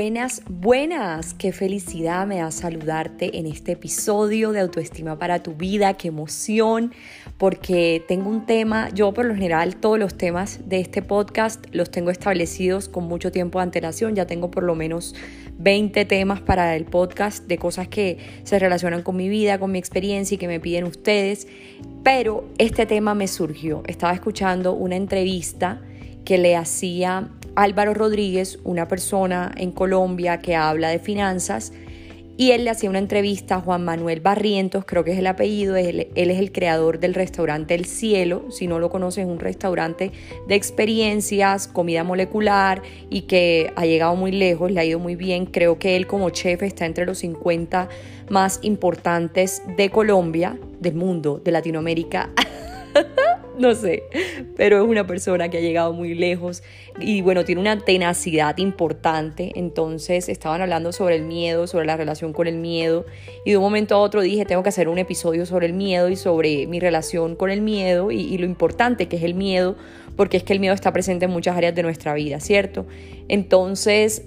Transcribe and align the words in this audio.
Buenas, 0.00 0.42
buenas, 0.48 1.34
qué 1.34 1.50
felicidad 1.50 2.24
me 2.24 2.36
da 2.36 2.52
saludarte 2.52 3.36
en 3.36 3.46
este 3.46 3.72
episodio 3.72 4.52
de 4.52 4.60
Autoestima 4.60 5.18
para 5.18 5.42
tu 5.42 5.54
vida, 5.54 5.94
qué 5.94 6.06
emoción, 6.06 6.92
porque 7.36 8.04
tengo 8.06 8.30
un 8.30 8.46
tema, 8.46 8.90
yo 8.90 9.12
por 9.12 9.24
lo 9.24 9.34
general 9.34 9.74
todos 9.74 9.98
los 9.98 10.16
temas 10.16 10.60
de 10.68 10.78
este 10.78 11.02
podcast 11.02 11.66
los 11.72 11.90
tengo 11.90 12.12
establecidos 12.12 12.88
con 12.88 13.08
mucho 13.08 13.32
tiempo 13.32 13.58
de 13.58 13.64
antelación, 13.64 14.14
ya 14.14 14.24
tengo 14.24 14.52
por 14.52 14.62
lo 14.62 14.76
menos 14.76 15.16
20 15.58 16.04
temas 16.04 16.40
para 16.42 16.76
el 16.76 16.84
podcast 16.84 17.48
de 17.48 17.58
cosas 17.58 17.88
que 17.88 18.18
se 18.44 18.56
relacionan 18.60 19.02
con 19.02 19.16
mi 19.16 19.28
vida, 19.28 19.58
con 19.58 19.72
mi 19.72 19.80
experiencia 19.80 20.36
y 20.36 20.38
que 20.38 20.46
me 20.46 20.60
piden 20.60 20.84
ustedes, 20.84 21.48
pero 22.04 22.44
este 22.58 22.86
tema 22.86 23.16
me 23.16 23.26
surgió, 23.26 23.82
estaba 23.88 24.12
escuchando 24.12 24.74
una 24.74 24.94
entrevista 24.94 25.82
que 26.24 26.38
le 26.38 26.54
hacía 26.54 27.32
Álvaro 27.58 27.92
Rodríguez, 27.92 28.60
una 28.62 28.86
persona 28.86 29.52
en 29.56 29.72
Colombia 29.72 30.38
que 30.38 30.54
habla 30.54 30.90
de 30.90 31.00
finanzas, 31.00 31.72
y 32.36 32.52
él 32.52 32.62
le 32.62 32.70
hacía 32.70 32.88
una 32.88 33.00
entrevista 33.00 33.56
a 33.56 33.60
Juan 33.60 33.84
Manuel 33.84 34.20
Barrientos, 34.20 34.84
creo 34.84 35.02
que 35.02 35.10
es 35.10 35.18
el 35.18 35.26
apellido, 35.26 35.74
él, 35.74 36.06
es 36.14 36.38
el 36.38 36.52
creador 36.52 37.00
del 37.00 37.14
restaurante 37.14 37.74
El 37.74 37.84
Cielo, 37.84 38.44
si 38.52 38.68
no 38.68 38.78
lo 38.78 38.90
conoces, 38.90 39.24
es 39.24 39.28
un 39.28 39.40
restaurante 39.40 40.12
de 40.46 40.54
experiencias, 40.54 41.66
comida 41.66 42.04
molecular 42.04 42.80
y 43.10 43.22
que 43.22 43.72
ha 43.74 43.86
llegado 43.86 44.14
muy 44.14 44.30
lejos, 44.30 44.70
le 44.70 44.78
ha 44.78 44.84
ido 44.84 45.00
muy 45.00 45.16
bien, 45.16 45.44
creo 45.44 45.80
que 45.80 45.96
él 45.96 46.06
como 46.06 46.30
chef 46.30 46.62
está 46.62 46.86
entre 46.86 47.06
los 47.06 47.18
50 47.18 47.88
más 48.30 48.60
importantes 48.62 49.62
de 49.76 49.90
Colombia, 49.90 50.56
del 50.78 50.94
mundo, 50.94 51.42
de 51.44 51.50
Latinoamérica. 51.50 52.30
no 53.58 53.74
sé, 53.74 54.04
pero 54.56 54.82
es 54.82 54.88
una 54.88 55.06
persona 55.06 55.48
que 55.48 55.58
ha 55.58 55.60
llegado 55.60 55.92
muy 55.92 56.14
lejos 56.14 56.62
y 57.00 57.22
bueno, 57.22 57.44
tiene 57.44 57.60
una 57.60 57.78
tenacidad 57.84 58.56
importante. 58.58 59.52
Entonces 59.56 60.28
estaban 60.28 60.60
hablando 60.62 60.92
sobre 60.92 61.16
el 61.16 61.22
miedo, 61.22 61.66
sobre 61.66 61.86
la 61.86 61.96
relación 61.96 62.32
con 62.32 62.46
el 62.46 62.56
miedo 62.56 63.06
y 63.44 63.50
de 63.50 63.56
un 63.56 63.62
momento 63.62 63.94
a 63.94 63.98
otro 63.98 64.20
dije, 64.20 64.44
tengo 64.44 64.62
que 64.62 64.68
hacer 64.68 64.88
un 64.88 64.98
episodio 64.98 65.46
sobre 65.46 65.66
el 65.66 65.72
miedo 65.72 66.08
y 66.08 66.16
sobre 66.16 66.66
mi 66.66 66.80
relación 66.80 67.36
con 67.36 67.50
el 67.50 67.60
miedo 67.60 68.10
y, 68.10 68.38
lo 68.38 68.46
importante 68.46 69.08
que 69.08 69.16
es 69.16 69.24
el 69.24 69.34
miedo, 69.34 69.76
porque 70.16 70.36
es 70.36 70.44
que 70.44 70.52
el 70.52 70.60
miedo 70.60 70.74
está 70.74 70.92
presente 70.92 71.24
en 71.24 71.32
muchas 71.32 71.56
áreas 71.56 71.74
de 71.74 71.82
nuestra 71.82 72.14
vida, 72.14 72.38
¿cierto? 72.38 72.86
Entonces 73.26 74.22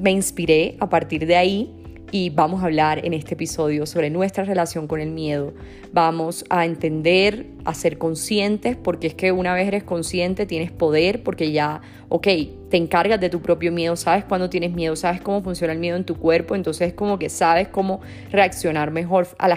me 0.00 0.10
inspiré 0.10 0.76
a 0.80 0.88
partir 0.88 1.26
de 1.26 1.36
ahí 1.36 1.70
y 2.16 2.30
vamos 2.30 2.62
a 2.62 2.64
hablar 2.64 3.04
en 3.04 3.12
este 3.12 3.34
episodio 3.34 3.84
sobre 3.84 4.08
nuestra 4.08 4.42
relación 4.42 4.86
con 4.86 5.02
el 5.02 5.10
miedo. 5.10 5.52
Vamos 5.92 6.46
a 6.48 6.64
entender, 6.64 7.46
a 7.66 7.74
ser 7.74 7.98
conscientes, 7.98 8.74
porque 8.74 9.08
es 9.08 9.14
que 9.14 9.32
una 9.32 9.52
vez 9.52 9.68
eres 9.68 9.84
consciente 9.84 10.46
tienes 10.46 10.70
poder, 10.70 11.22
porque 11.22 11.52
ya, 11.52 11.82
ok, 12.08 12.26
te 12.70 12.78
encargas 12.78 13.20
de 13.20 13.28
tu 13.28 13.42
propio 13.42 13.70
miedo, 13.70 13.96
sabes 13.96 14.24
cuándo 14.24 14.48
tienes 14.48 14.72
miedo, 14.72 14.96
sabes 14.96 15.20
cómo 15.20 15.42
funciona 15.42 15.74
el 15.74 15.78
miedo 15.78 15.98
en 15.98 16.04
tu 16.04 16.16
cuerpo, 16.16 16.54
entonces 16.54 16.88
es 16.88 16.94
como 16.94 17.18
que 17.18 17.28
sabes 17.28 17.68
cómo 17.68 18.00
reaccionar 18.30 18.90
mejor 18.92 19.28
a 19.38 19.54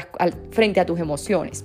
frente 0.51 0.81
a 0.81 0.85
tus 0.85 0.99
emociones. 0.99 1.63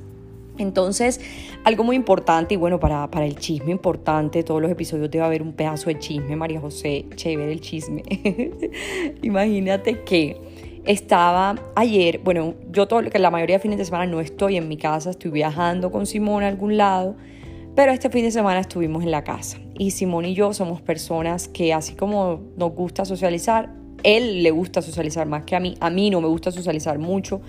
Entonces, 0.59 1.21
algo 1.65 1.83
muy 1.83 1.97
importante 1.97 2.55
y 2.55 2.57
bueno, 2.57 2.79
para, 2.79 3.11
para, 3.11 3.27
el 3.27 3.37
chisme 3.37 3.73
importante, 3.73 4.45
todos 4.45 4.63
los 4.63 4.71
episodios 4.71 5.11
debe 5.11 5.25
haber 5.25 5.43
un 5.43 5.55
pedazo 5.55 5.91
de 5.91 5.99
chisme, 5.99 6.37
María 6.37 6.61
José, 6.61 7.07
chévere 7.17 7.51
el 7.51 7.61
chisme. 7.61 8.05
Imagínate 9.23 10.05
que 10.05 10.41
estaba 10.85 11.57
ayer, 11.77 12.21
bueno, 12.23 12.55
yo 12.71 12.87
todo, 12.87 13.03
que 13.03 13.19
la 13.19 13.31
mayoría 13.31 13.57
de 13.57 13.61
fines 13.61 13.79
de 13.79 13.85
semana 13.85 14.07
no 14.07 14.21
estoy 14.21 14.57
en 14.57 14.69
mi 14.69 14.77
casa, 14.77 15.11
estoy 15.11 15.31
viajando 15.31 15.91
con 15.91 16.07
Simón 16.07 16.43
a 16.43 16.49
algún 16.49 16.77
lado, 16.77 17.17
pero 17.75 17.93
este 17.93 18.11
fin 18.11 18.25
de 18.25 18.31
semana 18.31 18.61
estuvimos 18.61 19.03
en 19.03 19.11
la 19.11 19.25
casa. 19.25 19.59
Y 19.75 19.91
Simón 19.91 20.27
y 20.27 20.35
yo 20.35 20.53
somos 20.53 20.81
personas 20.81 21.49
que 21.49 21.73
así 21.73 21.95
como 21.95 22.43
nos 22.57 22.73
gusta 22.73 23.05
socializar, 23.05 23.71
él 24.03 24.43
le 24.43 24.51
gusta 24.51 24.83
socializar 24.83 25.27
más 25.27 25.45
que 25.45 25.57
a 25.57 25.61
mí, 25.61 25.75
a 25.81 25.91
mí 25.91 26.11
no 26.11 26.21
me 26.21 26.29
gusta 26.29 26.53
socializar 26.53 26.99
mucho. 26.99 27.41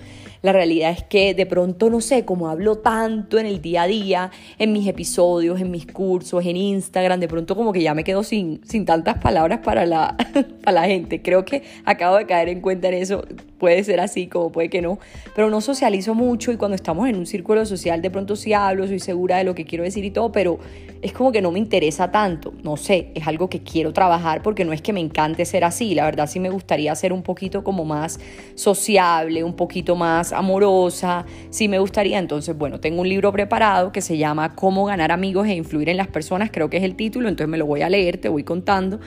La 0.46 0.52
realidad 0.52 0.92
es 0.92 1.02
que 1.02 1.34
de 1.34 1.44
pronto, 1.44 1.90
no 1.90 2.00
sé, 2.00 2.24
como 2.24 2.48
hablo 2.48 2.78
tanto 2.78 3.36
en 3.40 3.46
el 3.46 3.60
día 3.60 3.82
a 3.82 3.86
día, 3.88 4.30
en 4.60 4.72
mis 4.72 4.86
episodios, 4.86 5.60
en 5.60 5.72
mis 5.72 5.88
cursos, 5.88 6.46
en 6.46 6.56
Instagram, 6.56 7.18
de 7.18 7.26
pronto 7.26 7.56
como 7.56 7.72
que 7.72 7.82
ya 7.82 7.94
me 7.94 8.04
quedo 8.04 8.22
sin, 8.22 8.60
sin 8.64 8.84
tantas 8.84 9.18
palabras 9.18 9.58
para 9.64 9.86
la, 9.86 10.16
para 10.62 10.82
la 10.82 10.86
gente. 10.86 11.20
Creo 11.20 11.44
que 11.44 11.64
acabo 11.84 12.16
de 12.16 12.26
caer 12.26 12.48
en 12.48 12.60
cuenta 12.60 12.86
en 12.86 12.94
eso. 12.94 13.24
Puede 13.58 13.82
ser 13.82 13.98
así, 13.98 14.28
como 14.28 14.52
puede 14.52 14.70
que 14.70 14.82
no. 14.82 15.00
Pero 15.34 15.50
no 15.50 15.60
socializo 15.60 16.14
mucho 16.14 16.52
y 16.52 16.56
cuando 16.56 16.76
estamos 16.76 17.08
en 17.08 17.16
un 17.16 17.26
círculo 17.26 17.66
social, 17.66 18.00
de 18.00 18.10
pronto 18.12 18.36
sí 18.36 18.52
hablo, 18.52 18.86
soy 18.86 19.00
segura 19.00 19.38
de 19.38 19.44
lo 19.44 19.56
que 19.56 19.64
quiero 19.64 19.82
decir 19.82 20.04
y 20.04 20.12
todo, 20.12 20.30
pero 20.30 20.60
es 21.02 21.12
como 21.12 21.32
que 21.32 21.42
no 21.42 21.50
me 21.50 21.58
interesa 21.58 22.10
tanto. 22.10 22.52
No 22.62 22.76
sé, 22.76 23.10
es 23.14 23.26
algo 23.26 23.48
que 23.48 23.60
quiero 23.60 23.92
trabajar 23.92 24.42
porque 24.42 24.64
no 24.64 24.72
es 24.72 24.82
que 24.82 24.92
me 24.92 25.00
encante 25.00 25.44
ser 25.44 25.64
así. 25.64 25.94
La 25.94 26.04
verdad 26.04 26.28
sí 26.28 26.38
me 26.38 26.50
gustaría 26.50 26.94
ser 26.94 27.12
un 27.12 27.22
poquito 27.22 27.64
como 27.64 27.84
más 27.84 28.20
sociable, 28.54 29.42
un 29.42 29.54
poquito 29.54 29.96
más 29.96 30.32
amorosa, 30.36 31.26
sí 31.50 31.68
me 31.68 31.78
gustaría. 31.78 32.18
Entonces, 32.18 32.56
bueno, 32.56 32.80
tengo 32.80 33.00
un 33.00 33.08
libro 33.08 33.32
preparado 33.32 33.92
que 33.92 34.00
se 34.00 34.16
llama 34.16 34.54
Cómo 34.54 34.84
ganar 34.84 35.12
amigos 35.12 35.46
e 35.48 35.54
influir 35.54 35.88
en 35.88 35.96
las 35.96 36.08
personas, 36.08 36.50
creo 36.52 36.70
que 36.70 36.76
es 36.76 36.82
el 36.82 36.96
título, 36.96 37.28
entonces 37.28 37.50
me 37.50 37.58
lo 37.58 37.66
voy 37.66 37.82
a 37.82 37.88
leer, 37.88 38.18
te 38.18 38.28
voy 38.28 38.44
contando. 38.44 39.00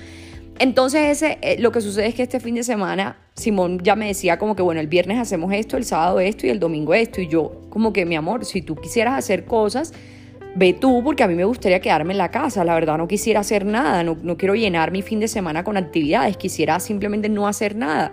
Entonces, 0.59 1.09
ese, 1.09 1.39
eh, 1.41 1.55
lo 1.57 1.71
que 1.71 1.79
sucede 1.79 2.07
es 2.07 2.15
que 2.15 2.23
este 2.23 2.41
fin 2.41 2.55
de 2.55 2.63
semana 2.63 3.15
Simón 3.33 3.79
ya 3.81 3.95
me 3.95 4.07
decía 4.07 4.37
como 4.37 4.57
que, 4.57 4.61
bueno, 4.61 4.81
el 4.81 4.87
viernes 4.87 5.17
hacemos 5.17 5.53
esto, 5.53 5.77
el 5.77 5.85
sábado 5.85 6.19
esto 6.19 6.45
y 6.45 6.49
el 6.49 6.59
domingo 6.59 6.93
esto. 6.93 7.21
Y 7.21 7.27
yo, 7.27 7.61
como 7.69 7.93
que, 7.93 8.05
mi 8.05 8.17
amor, 8.17 8.43
si 8.43 8.61
tú 8.61 8.75
quisieras 8.75 9.13
hacer 9.17 9.45
cosas, 9.45 9.93
ve 10.55 10.73
tú, 10.73 11.01
porque 11.01 11.23
a 11.23 11.27
mí 11.27 11.35
me 11.35 11.45
gustaría 11.45 11.79
quedarme 11.79 12.11
en 12.11 12.17
la 12.17 12.29
casa. 12.29 12.65
La 12.65 12.73
verdad, 12.73 12.97
no 12.97 13.07
quisiera 13.07 13.39
hacer 13.39 13.65
nada, 13.65 14.03
no, 14.03 14.17
no 14.21 14.35
quiero 14.35 14.53
llenar 14.55 14.91
mi 14.91 15.01
fin 15.01 15.21
de 15.21 15.29
semana 15.29 15.63
con 15.63 15.77
actividades, 15.77 16.35
quisiera 16.35 16.81
simplemente 16.81 17.29
no 17.29 17.47
hacer 17.47 17.77
nada 17.77 18.11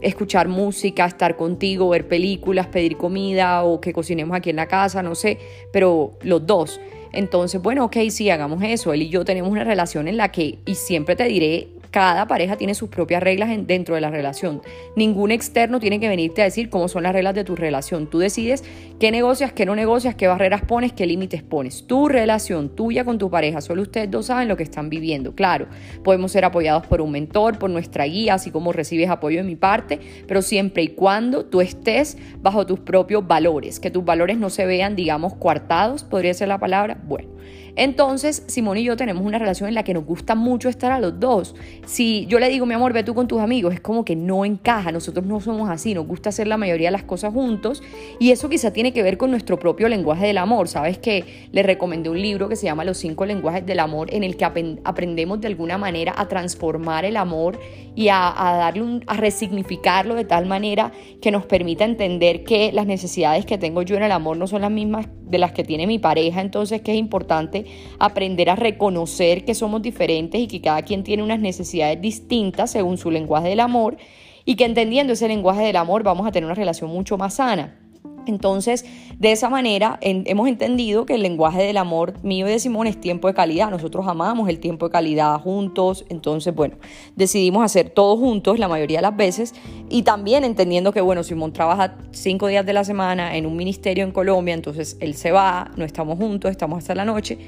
escuchar 0.00 0.48
música, 0.48 1.06
estar 1.06 1.36
contigo, 1.36 1.88
ver 1.88 2.08
películas, 2.08 2.66
pedir 2.66 2.96
comida 2.96 3.64
o 3.64 3.80
que 3.80 3.92
cocinemos 3.92 4.36
aquí 4.36 4.50
en 4.50 4.56
la 4.56 4.66
casa, 4.66 5.02
no 5.02 5.14
sé, 5.14 5.38
pero 5.72 6.12
los 6.22 6.46
dos. 6.46 6.80
Entonces, 7.12 7.62
bueno, 7.62 7.84
ok, 7.84 7.96
sí, 8.10 8.28
hagamos 8.30 8.62
eso. 8.62 8.92
Él 8.92 9.02
y 9.02 9.08
yo 9.08 9.24
tenemos 9.24 9.50
una 9.50 9.64
relación 9.64 10.06
en 10.08 10.16
la 10.16 10.30
que, 10.30 10.58
y 10.66 10.74
siempre 10.74 11.16
te 11.16 11.24
diré 11.24 11.68
cada 11.90 12.26
pareja 12.26 12.56
tiene 12.56 12.74
sus 12.74 12.88
propias 12.88 13.22
reglas 13.22 13.50
dentro 13.66 13.94
de 13.94 14.00
la 14.00 14.10
relación. 14.10 14.62
Ningún 14.96 15.30
externo 15.30 15.80
tiene 15.80 16.00
que 16.00 16.08
venirte 16.08 16.42
a 16.42 16.44
decir 16.44 16.70
cómo 16.70 16.88
son 16.88 17.02
las 17.02 17.12
reglas 17.12 17.34
de 17.34 17.44
tu 17.44 17.56
relación. 17.56 18.08
Tú 18.08 18.18
decides 18.18 18.64
qué 18.98 19.10
negocias, 19.10 19.52
qué 19.52 19.66
no 19.66 19.74
negocias, 19.74 20.14
qué 20.14 20.26
barreras 20.26 20.62
pones, 20.62 20.92
qué 20.92 21.06
límites 21.06 21.42
pones. 21.42 21.86
Tu 21.86 22.08
relación 22.08 22.74
tuya 22.74 23.04
con 23.04 23.18
tu 23.18 23.30
pareja, 23.30 23.60
solo 23.60 23.82
ustedes 23.82 24.10
dos 24.10 24.26
saben 24.26 24.48
lo 24.48 24.56
que 24.56 24.62
están 24.62 24.90
viviendo. 24.90 25.34
Claro, 25.34 25.66
podemos 26.02 26.32
ser 26.32 26.44
apoyados 26.44 26.86
por 26.86 27.00
un 27.00 27.10
mentor, 27.10 27.58
por 27.58 27.70
nuestra 27.70 28.04
guía, 28.04 28.34
así 28.34 28.50
como 28.50 28.72
recibes 28.72 29.10
apoyo 29.10 29.38
de 29.38 29.44
mi 29.44 29.56
parte, 29.56 30.00
pero 30.26 30.42
siempre 30.42 30.82
y 30.82 30.88
cuando 30.88 31.46
tú 31.46 31.60
estés 31.60 32.16
bajo 32.40 32.66
tus 32.66 32.80
propios 32.80 33.26
valores, 33.26 33.80
que 33.80 33.90
tus 33.90 34.04
valores 34.04 34.38
no 34.38 34.50
se 34.50 34.66
vean, 34.66 34.96
digamos, 34.96 35.34
coartados, 35.34 36.04
podría 36.04 36.34
ser 36.34 36.48
la 36.48 36.58
palabra. 36.58 36.98
Bueno. 37.04 37.35
Entonces, 37.76 38.42
Simón 38.46 38.78
y 38.78 38.84
yo 38.84 38.96
tenemos 38.96 39.24
una 39.24 39.38
relación 39.38 39.68
en 39.68 39.74
la 39.74 39.84
que 39.84 39.92
nos 39.92 40.06
gusta 40.06 40.34
mucho 40.34 40.70
estar 40.70 40.92
a 40.92 40.98
los 40.98 41.20
dos. 41.20 41.54
Si 41.84 42.24
yo 42.26 42.38
le 42.38 42.48
digo, 42.48 42.64
mi 42.64 42.72
amor, 42.72 42.94
ve 42.94 43.04
tú 43.04 43.14
con 43.14 43.28
tus 43.28 43.40
amigos, 43.40 43.74
es 43.74 43.80
como 43.80 44.04
que 44.04 44.16
no 44.16 44.46
encaja. 44.46 44.90
Nosotros 44.92 45.26
no 45.26 45.40
somos 45.40 45.68
así, 45.68 45.92
nos 45.92 46.06
gusta 46.06 46.30
hacer 46.30 46.46
la 46.46 46.56
mayoría 46.56 46.88
de 46.88 46.92
las 46.92 47.04
cosas 47.04 47.34
juntos. 47.34 47.82
Y 48.18 48.30
eso 48.30 48.48
quizá 48.48 48.72
tiene 48.72 48.94
que 48.94 49.02
ver 49.02 49.18
con 49.18 49.30
nuestro 49.30 49.58
propio 49.58 49.88
lenguaje 49.88 50.26
del 50.26 50.38
amor. 50.38 50.68
Sabes 50.68 50.98
que 50.98 51.48
le 51.52 51.62
recomendé 51.62 52.08
un 52.08 52.20
libro 52.20 52.48
que 52.48 52.56
se 52.56 52.64
llama 52.64 52.84
Los 52.84 52.96
cinco 52.96 53.26
lenguajes 53.26 53.66
del 53.66 53.80
amor, 53.80 54.12
en 54.14 54.24
el 54.24 54.38
que 54.38 54.46
aprendemos 54.46 55.40
de 55.40 55.48
alguna 55.48 55.76
manera 55.76 56.14
a 56.16 56.28
transformar 56.28 57.04
el 57.04 57.18
amor 57.18 57.60
y 57.94 58.08
a, 58.08 58.32
darle 58.36 59.00
a 59.06 59.16
resignificarlo 59.16 60.14
de 60.14 60.24
tal 60.24 60.46
manera 60.46 60.92
que 61.20 61.30
nos 61.30 61.44
permita 61.44 61.84
entender 61.84 62.44
que 62.44 62.72
las 62.72 62.86
necesidades 62.86 63.44
que 63.44 63.58
tengo 63.58 63.82
yo 63.82 63.96
en 63.96 64.02
el 64.02 64.12
amor 64.12 64.36
no 64.36 64.46
son 64.46 64.62
las 64.62 64.70
mismas 64.70 65.08
de 65.22 65.38
las 65.38 65.52
que 65.52 65.64
tiene 65.64 65.86
mi 65.86 65.98
pareja. 65.98 66.40
Entonces, 66.40 66.80
que 66.80 66.92
es 66.92 66.98
importante 66.98 67.65
aprender 67.98 68.50
a 68.50 68.56
reconocer 68.56 69.44
que 69.44 69.54
somos 69.54 69.82
diferentes 69.82 70.40
y 70.40 70.46
que 70.46 70.60
cada 70.60 70.82
quien 70.82 71.02
tiene 71.02 71.22
unas 71.22 71.40
necesidades 71.40 72.00
distintas 72.00 72.70
según 72.70 72.98
su 72.98 73.10
lenguaje 73.10 73.48
del 73.48 73.60
amor 73.60 73.96
y 74.44 74.56
que 74.56 74.64
entendiendo 74.64 75.12
ese 75.12 75.28
lenguaje 75.28 75.62
del 75.62 75.76
amor 75.76 76.02
vamos 76.02 76.26
a 76.26 76.32
tener 76.32 76.46
una 76.46 76.54
relación 76.54 76.90
mucho 76.90 77.18
más 77.18 77.34
sana. 77.34 77.85
Entonces, 78.26 78.84
de 79.18 79.32
esa 79.32 79.48
manera 79.48 79.98
hemos 80.00 80.48
entendido 80.48 81.06
que 81.06 81.14
el 81.14 81.22
lenguaje 81.22 81.62
del 81.62 81.76
amor 81.76 82.14
mío 82.22 82.46
y 82.46 82.50
de 82.50 82.58
Simón 82.58 82.86
es 82.86 83.00
tiempo 83.00 83.28
de 83.28 83.34
calidad. 83.34 83.70
Nosotros 83.70 84.06
amamos 84.06 84.48
el 84.48 84.58
tiempo 84.58 84.86
de 84.86 84.92
calidad 84.92 85.38
juntos. 85.40 86.04
Entonces, 86.08 86.54
bueno, 86.54 86.76
decidimos 87.14 87.64
hacer 87.64 87.90
todo 87.90 88.16
juntos 88.16 88.58
la 88.58 88.68
mayoría 88.68 88.98
de 88.98 89.02
las 89.02 89.16
veces 89.16 89.54
y 89.88 90.02
también 90.02 90.44
entendiendo 90.44 90.92
que, 90.92 91.00
bueno, 91.00 91.22
Simón 91.22 91.52
trabaja 91.52 91.96
cinco 92.10 92.48
días 92.48 92.66
de 92.66 92.72
la 92.72 92.84
semana 92.84 93.36
en 93.36 93.46
un 93.46 93.56
ministerio 93.56 94.04
en 94.04 94.12
Colombia, 94.12 94.54
entonces 94.54 94.96
él 95.00 95.14
se 95.14 95.32
va, 95.32 95.70
no 95.76 95.84
estamos 95.84 96.18
juntos, 96.18 96.50
estamos 96.50 96.78
hasta 96.78 96.94
la 96.94 97.04
noche 97.04 97.38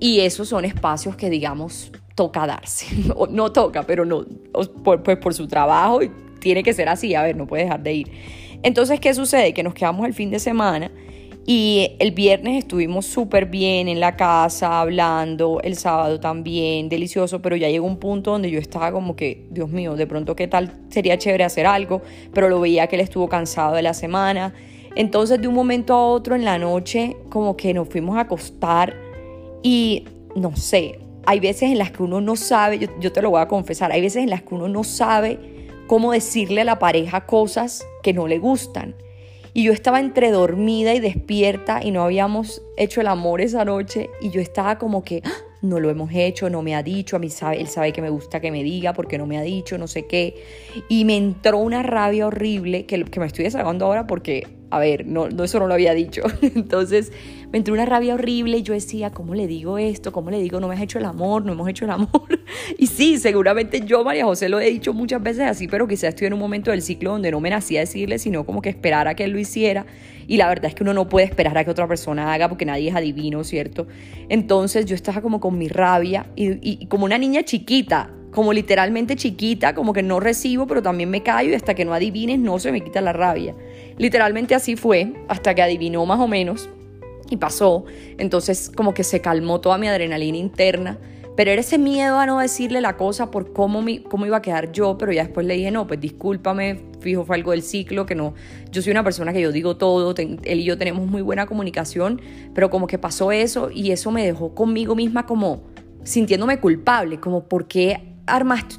y 0.00 0.20
esos 0.20 0.48
son 0.48 0.64
espacios 0.64 1.16
que, 1.16 1.30
digamos, 1.30 1.92
toca 2.14 2.46
darse. 2.46 2.86
no 3.30 3.52
toca, 3.52 3.82
pero 3.84 4.04
no, 4.04 4.24
pues 4.82 5.18
por 5.18 5.34
su 5.34 5.46
trabajo 5.46 6.00
tiene 6.40 6.62
que 6.62 6.72
ser 6.72 6.88
así. 6.88 7.14
A 7.14 7.22
ver, 7.22 7.36
no 7.36 7.46
puede 7.46 7.64
dejar 7.64 7.82
de 7.82 7.92
ir. 7.92 8.12
Entonces, 8.64 8.98
¿qué 8.98 9.12
sucede? 9.12 9.52
Que 9.52 9.62
nos 9.62 9.74
quedamos 9.74 10.06
el 10.06 10.14
fin 10.14 10.30
de 10.30 10.38
semana 10.38 10.90
y 11.46 11.96
el 11.98 12.12
viernes 12.12 12.56
estuvimos 12.56 13.04
súper 13.04 13.44
bien 13.44 13.88
en 13.88 14.00
la 14.00 14.16
casa, 14.16 14.80
hablando, 14.80 15.60
el 15.62 15.76
sábado 15.76 16.18
también, 16.18 16.88
delicioso, 16.88 17.42
pero 17.42 17.56
ya 17.56 17.68
llegó 17.68 17.86
un 17.86 17.98
punto 17.98 18.30
donde 18.30 18.50
yo 18.50 18.58
estaba 18.58 18.90
como 18.90 19.16
que, 19.16 19.46
Dios 19.50 19.68
mío, 19.68 19.96
de 19.96 20.06
pronto 20.06 20.34
qué 20.34 20.48
tal 20.48 20.72
sería 20.88 21.18
chévere 21.18 21.44
hacer 21.44 21.66
algo, 21.66 22.00
pero 22.32 22.48
lo 22.48 22.58
veía 22.58 22.86
que 22.86 22.96
él 22.96 23.02
estuvo 23.02 23.28
cansado 23.28 23.74
de 23.74 23.82
la 23.82 23.92
semana. 23.92 24.54
Entonces, 24.96 25.38
de 25.38 25.46
un 25.46 25.54
momento 25.54 25.92
a 25.92 26.06
otro 26.06 26.34
en 26.34 26.46
la 26.46 26.56
noche, 26.56 27.18
como 27.28 27.58
que 27.58 27.74
nos 27.74 27.86
fuimos 27.90 28.16
a 28.16 28.20
acostar 28.20 28.96
y, 29.62 30.04
no 30.36 30.56
sé, 30.56 31.00
hay 31.26 31.38
veces 31.38 31.70
en 31.70 31.76
las 31.76 31.90
que 31.90 32.02
uno 32.02 32.22
no 32.22 32.34
sabe, 32.34 32.78
yo, 32.78 32.88
yo 32.98 33.12
te 33.12 33.20
lo 33.20 33.28
voy 33.28 33.42
a 33.42 33.48
confesar, 33.48 33.92
hay 33.92 34.00
veces 34.00 34.22
en 34.22 34.30
las 34.30 34.40
que 34.40 34.54
uno 34.54 34.68
no 34.68 34.84
sabe 34.84 35.38
cómo 35.86 36.12
decirle 36.12 36.62
a 36.62 36.64
la 36.64 36.78
pareja 36.78 37.26
cosas 37.26 37.84
que 38.04 38.12
no 38.12 38.28
le 38.28 38.38
gustan. 38.38 38.94
Y 39.52 39.64
yo 39.64 39.72
estaba 39.72 39.98
entre 39.98 40.30
dormida 40.30 40.94
y 40.94 41.00
despierta 41.00 41.80
y 41.82 41.90
no 41.90 42.02
habíamos 42.02 42.62
hecho 42.76 43.00
el 43.00 43.06
amor 43.08 43.40
esa 43.40 43.64
noche 43.64 44.10
y 44.20 44.30
yo 44.30 44.40
estaba 44.40 44.78
como 44.78 45.02
que, 45.02 45.22
¡Ah! 45.24 45.30
no 45.62 45.80
lo 45.80 45.90
hemos 45.90 46.10
hecho, 46.12 46.50
no 46.50 46.60
me 46.60 46.74
ha 46.74 46.82
dicho, 46.82 47.16
a 47.16 47.18
mí 47.18 47.30
sabe, 47.30 47.60
él 47.60 47.68
sabe 47.68 47.92
que 47.92 48.02
me 48.02 48.10
gusta 48.10 48.40
que 48.40 48.50
me 48.50 48.62
diga 48.62 48.92
porque 48.92 49.16
no 49.16 49.26
me 49.26 49.38
ha 49.38 49.42
dicho, 49.42 49.78
no 49.78 49.86
sé 49.86 50.06
qué. 50.06 50.34
Y 50.88 51.04
me 51.04 51.16
entró 51.16 51.58
una 51.58 51.82
rabia 51.82 52.26
horrible 52.26 52.84
que, 52.84 53.04
que 53.04 53.20
me 53.20 53.26
estoy 53.26 53.44
desahogando 53.44 53.86
ahora 53.86 54.06
porque, 54.06 54.46
a 54.74 54.78
ver, 54.78 55.06
no, 55.06 55.28
no, 55.28 55.44
eso 55.44 55.58
no 55.58 55.66
lo 55.66 55.74
había 55.74 55.94
dicho. 55.94 56.22
Entonces 56.42 57.12
me 57.52 57.58
entró 57.58 57.72
una 57.74 57.86
rabia 57.86 58.14
horrible 58.14 58.58
y 58.58 58.62
yo 58.62 58.74
decía, 58.74 59.10
¿cómo 59.10 59.34
le 59.34 59.46
digo 59.46 59.78
esto? 59.78 60.12
¿Cómo 60.12 60.30
le 60.30 60.40
digo, 60.40 60.58
no 60.58 60.68
me 60.68 60.74
has 60.74 60.82
hecho 60.82 60.98
el 60.98 61.04
amor? 61.04 61.44
No 61.44 61.52
hemos 61.52 61.68
hecho 61.68 61.84
el 61.84 61.92
amor. 61.92 62.08
Y 62.78 62.86
sí, 62.86 63.18
seguramente 63.18 63.82
yo, 63.84 64.04
María 64.04 64.24
José, 64.24 64.48
lo 64.48 64.58
he 64.58 64.70
dicho 64.70 64.92
muchas 64.92 65.22
veces 65.22 65.42
así, 65.42 65.68
pero 65.68 65.86
quizás 65.86 66.10
estoy 66.10 66.26
en 66.26 66.32
un 66.32 66.38
momento 66.38 66.70
del 66.70 66.82
ciclo 66.82 67.12
donde 67.12 67.30
no 67.30 67.40
me 67.40 67.50
nacía 67.50 67.80
decirle, 67.80 68.18
sino 68.18 68.44
como 68.44 68.62
que 68.62 68.70
esperar 68.70 69.06
a 69.06 69.14
que 69.14 69.24
él 69.24 69.30
lo 69.32 69.38
hiciera. 69.38 69.86
Y 70.26 70.38
la 70.38 70.48
verdad 70.48 70.66
es 70.66 70.74
que 70.74 70.82
uno 70.82 70.94
no 70.94 71.08
puede 71.08 71.26
esperar 71.26 71.56
a 71.58 71.64
que 71.64 71.70
otra 71.70 71.86
persona 71.86 72.32
haga 72.32 72.48
porque 72.48 72.64
nadie 72.64 72.88
es 72.88 72.96
adivino, 72.96 73.44
¿cierto? 73.44 73.86
Entonces 74.28 74.86
yo 74.86 74.94
estaba 74.94 75.20
como 75.20 75.40
con 75.40 75.58
mi 75.58 75.68
rabia 75.68 76.26
y, 76.34 76.86
como 76.86 77.04
una 77.04 77.18
niña 77.18 77.42
chiquita, 77.44 78.10
como 78.34 78.52
literalmente 78.52 79.14
chiquita, 79.14 79.74
como 79.74 79.92
que 79.92 80.02
no 80.02 80.18
recibo, 80.18 80.66
pero 80.66 80.82
también 80.82 81.08
me 81.08 81.22
callo 81.22 81.50
y 81.50 81.54
hasta 81.54 81.74
que 81.74 81.84
no 81.84 81.94
adivines 81.94 82.38
no 82.40 82.58
se 82.58 82.72
me 82.72 82.80
quita 82.80 83.00
la 83.00 83.12
rabia. 83.12 83.54
Literalmente 83.96 84.56
así 84.56 84.74
fue, 84.74 85.12
hasta 85.28 85.54
que 85.54 85.62
adivinó 85.62 86.04
más 86.04 86.18
o 86.18 86.26
menos 86.26 86.68
y 87.30 87.36
pasó. 87.36 87.84
Entonces 88.18 88.72
como 88.74 88.92
que 88.92 89.04
se 89.04 89.20
calmó 89.20 89.60
toda 89.60 89.78
mi 89.78 89.86
adrenalina 89.86 90.36
interna. 90.36 90.98
Pero 91.36 91.50
era 91.50 91.60
ese 91.60 91.78
miedo 91.78 92.18
a 92.18 92.26
no 92.26 92.38
decirle 92.38 92.80
la 92.80 92.96
cosa 92.96 93.30
por 93.30 93.52
cómo, 93.52 93.84
cómo 94.08 94.26
iba 94.26 94.36
a 94.36 94.42
quedar 94.42 94.70
yo, 94.70 94.98
pero 94.98 95.10
ya 95.10 95.24
después 95.24 95.44
le 95.46 95.54
dije, 95.54 95.72
no, 95.72 95.84
pues 95.86 96.00
discúlpame, 96.00 96.80
fijo, 97.00 97.24
fue 97.24 97.34
algo 97.34 97.50
del 97.50 97.62
ciclo, 97.62 98.06
que 98.06 98.14
no, 98.14 98.34
yo 98.70 98.82
soy 98.82 98.92
una 98.92 99.02
persona 99.02 99.32
que 99.32 99.40
yo 99.40 99.50
digo 99.50 99.76
todo, 99.76 100.14
él 100.16 100.60
y 100.60 100.62
yo 100.62 100.78
tenemos 100.78 101.08
muy 101.08 101.22
buena 101.22 101.46
comunicación, 101.46 102.22
pero 102.54 102.70
como 102.70 102.86
que 102.86 102.98
pasó 102.98 103.32
eso 103.32 103.68
y 103.72 103.90
eso 103.90 104.12
me 104.12 104.24
dejó 104.24 104.54
conmigo 104.54 104.94
misma 104.94 105.26
como 105.26 105.64
sintiéndome 106.04 106.60
culpable, 106.60 107.18
como 107.18 107.48
por 107.48 107.66
qué 107.66 108.13
armaste, 108.26 108.76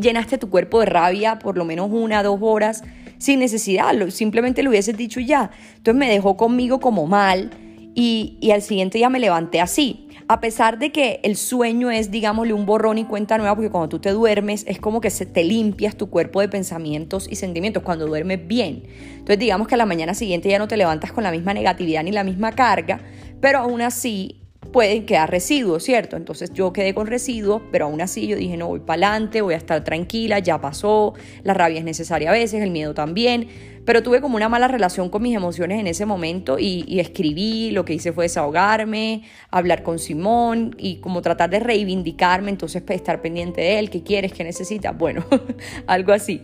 llenaste 0.00 0.38
tu 0.38 0.50
cuerpo 0.50 0.80
de 0.80 0.86
rabia 0.86 1.38
por 1.38 1.56
lo 1.56 1.64
menos 1.64 1.88
una, 1.90 2.22
dos 2.22 2.38
horas 2.42 2.82
sin 3.18 3.38
necesidad, 3.38 3.94
simplemente 4.08 4.62
lo 4.62 4.70
hubieses 4.70 4.96
dicho 4.96 5.20
ya. 5.20 5.50
Entonces 5.76 5.98
me 5.98 6.10
dejó 6.10 6.36
conmigo 6.36 6.80
como 6.80 7.06
mal 7.06 7.50
y, 7.94 8.38
y 8.40 8.50
al 8.50 8.62
siguiente 8.62 8.98
día 8.98 9.08
me 9.08 9.20
levanté 9.20 9.60
así 9.60 10.04
a 10.28 10.40
pesar 10.40 10.78
de 10.78 10.90
que 10.90 11.20
el 11.22 11.36
sueño 11.36 11.90
es, 11.90 12.10
digámosle, 12.10 12.54
un 12.54 12.64
borrón 12.64 12.98
y 12.98 13.04
cuenta 13.04 13.36
nueva, 13.36 13.54
porque 13.54 13.70
cuando 13.70 13.88
tú 13.90 13.98
te 13.98 14.10
duermes 14.10 14.64
es 14.66 14.78
como 14.78 15.00
que 15.00 15.10
se 15.10 15.26
te 15.26 15.44
limpias 15.44 15.96
tu 15.96 16.08
cuerpo 16.08 16.40
de 16.40 16.48
pensamientos 16.48 17.26
y 17.30 17.36
sentimientos 17.36 17.82
cuando 17.82 18.06
duermes 18.06 18.46
bien. 18.46 18.84
Entonces 19.10 19.38
digamos 19.38 19.68
que 19.68 19.74
a 19.74 19.78
la 19.78 19.86
mañana 19.86 20.14
siguiente 20.14 20.48
ya 20.48 20.58
no 20.58 20.68
te 20.68 20.76
levantas 20.76 21.12
con 21.12 21.24
la 21.24 21.30
misma 21.30 21.52
negatividad 21.52 22.02
ni 22.04 22.12
la 22.12 22.24
misma 22.24 22.52
carga, 22.52 23.00
pero 23.40 23.58
aún 23.58 23.82
así 23.82 24.40
pueden 24.74 25.06
quedar 25.06 25.30
residuos, 25.30 25.84
¿cierto? 25.84 26.16
Entonces 26.16 26.52
yo 26.52 26.72
quedé 26.72 26.94
con 26.94 27.06
residuos, 27.06 27.62
pero 27.70 27.84
aún 27.84 28.00
así 28.00 28.26
yo 28.26 28.36
dije, 28.36 28.56
no, 28.56 28.66
voy 28.66 28.80
para 28.80 29.06
adelante, 29.06 29.40
voy 29.40 29.54
a 29.54 29.56
estar 29.56 29.84
tranquila, 29.84 30.40
ya 30.40 30.60
pasó, 30.60 31.14
la 31.44 31.54
rabia 31.54 31.78
es 31.78 31.84
necesaria 31.84 32.28
a 32.28 32.32
veces, 32.32 32.60
el 32.60 32.72
miedo 32.72 32.92
también, 32.92 33.46
pero 33.84 34.02
tuve 34.02 34.20
como 34.20 34.34
una 34.34 34.48
mala 34.48 34.66
relación 34.66 35.10
con 35.10 35.22
mis 35.22 35.36
emociones 35.36 35.78
en 35.78 35.86
ese 35.86 36.06
momento 36.06 36.58
y, 36.58 36.98
escribí, 36.98 37.70
lo 37.70 37.84
que 37.84 37.94
hice 37.94 38.12
fue 38.12 38.24
desahogarme, 38.24 39.22
hablar 39.48 39.84
con 39.84 40.00
Simón 40.00 40.74
y 40.76 40.96
como 40.96 41.22
tratar 41.22 41.50
de 41.50 41.60
reivindicarme, 41.60 42.50
entonces 42.50 42.82
pues, 42.82 42.96
estar 42.96 43.22
pendiente 43.22 43.60
de 43.60 43.78
él, 43.78 43.90
qué 43.90 44.02
quieres, 44.02 44.32
qué 44.32 44.42
necesitas, 44.42 44.98
bueno, 44.98 45.24
algo 45.86 46.12
así. 46.12 46.42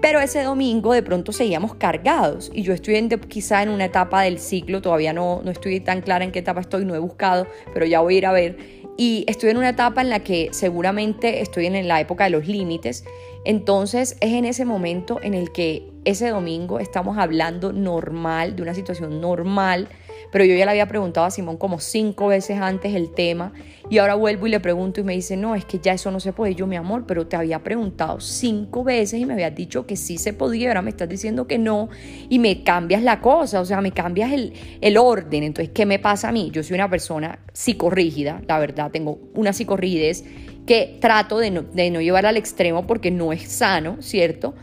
Pero 0.00 0.20
ese 0.20 0.42
domingo 0.44 0.92
de 0.92 1.02
pronto 1.02 1.32
seguíamos 1.32 1.74
cargados 1.74 2.50
y 2.54 2.62
yo 2.62 2.72
estoy 2.72 2.96
en, 2.96 3.08
quizá 3.08 3.62
en 3.62 3.68
una 3.68 3.86
etapa 3.86 4.22
del 4.22 4.38
ciclo, 4.38 4.80
todavía 4.80 5.12
no, 5.12 5.42
no 5.44 5.50
estoy 5.50 5.80
tan 5.80 6.02
clara 6.02 6.24
en 6.24 6.30
qué 6.30 6.38
etapa 6.38 6.60
estoy, 6.60 6.84
no 6.84 6.94
he 6.94 6.98
buscado, 7.00 7.46
pero 7.74 7.84
ya 7.84 8.00
voy 8.00 8.14
a 8.14 8.18
ir 8.18 8.26
a 8.26 8.32
ver. 8.32 8.56
Y 8.96 9.24
estoy 9.28 9.50
en 9.50 9.58
una 9.58 9.70
etapa 9.70 10.00
en 10.00 10.10
la 10.10 10.20
que 10.20 10.48
seguramente 10.52 11.40
estoy 11.40 11.66
en 11.66 11.88
la 11.88 12.00
época 12.00 12.24
de 12.24 12.30
los 12.30 12.46
límites. 12.46 13.04
Entonces 13.44 14.16
es 14.20 14.32
en 14.32 14.44
ese 14.44 14.64
momento 14.64 15.20
en 15.22 15.34
el 15.34 15.52
que 15.52 15.88
ese 16.04 16.28
domingo 16.30 16.80
estamos 16.80 17.18
hablando 17.18 17.72
normal, 17.72 18.56
de 18.56 18.62
una 18.62 18.74
situación 18.74 19.20
normal 19.20 19.88
pero 20.30 20.44
yo 20.44 20.54
ya 20.54 20.64
le 20.64 20.72
había 20.72 20.86
preguntado 20.86 21.26
a 21.26 21.30
Simón 21.30 21.56
como 21.56 21.80
cinco 21.80 22.28
veces 22.28 22.58
antes 22.60 22.94
el 22.94 23.12
tema 23.12 23.52
y 23.90 23.98
ahora 23.98 24.14
vuelvo 24.14 24.46
y 24.46 24.50
le 24.50 24.60
pregunto 24.60 25.00
y 25.00 25.04
me 25.04 25.14
dice, 25.14 25.36
no, 25.36 25.54
es 25.54 25.64
que 25.64 25.78
ya 25.78 25.92
eso 25.94 26.10
no 26.10 26.20
se 26.20 26.32
puede. 26.32 26.54
yo, 26.54 26.66
mi 26.66 26.76
amor, 26.76 27.04
pero 27.06 27.26
te 27.26 27.36
había 27.36 27.62
preguntado 27.62 28.20
cinco 28.20 28.84
veces 28.84 29.20
y 29.20 29.26
me 29.26 29.32
habías 29.32 29.54
dicho 29.54 29.86
que 29.86 29.96
sí 29.96 30.18
se 30.18 30.32
podía, 30.32 30.68
ahora 30.68 30.82
me 30.82 30.90
estás 30.90 31.08
diciendo 31.08 31.46
que 31.46 31.58
no 31.58 31.88
y 32.28 32.38
me 32.38 32.62
cambias 32.62 33.02
la 33.02 33.20
cosa, 33.20 33.60
o 33.60 33.64
sea, 33.64 33.80
me 33.80 33.92
cambias 33.92 34.32
el, 34.32 34.52
el 34.80 34.98
orden. 34.98 35.42
Entonces, 35.42 35.72
¿qué 35.74 35.86
me 35.86 35.98
pasa 35.98 36.28
a 36.28 36.32
mí? 36.32 36.50
Yo 36.52 36.62
soy 36.62 36.74
una 36.74 36.90
persona 36.90 37.38
psicorrígida, 37.52 38.42
la 38.46 38.58
verdad, 38.58 38.90
tengo 38.90 39.18
una 39.34 39.52
psicorrigidez 39.52 40.24
que 40.66 40.98
trato 41.00 41.38
de 41.38 41.50
no, 41.50 41.62
de 41.62 41.90
no 41.90 42.02
llevar 42.02 42.26
al 42.26 42.36
extremo 42.36 42.86
porque 42.86 43.10
no 43.10 43.32
es 43.32 43.48
sano, 43.50 43.96
¿cierto? 44.00 44.54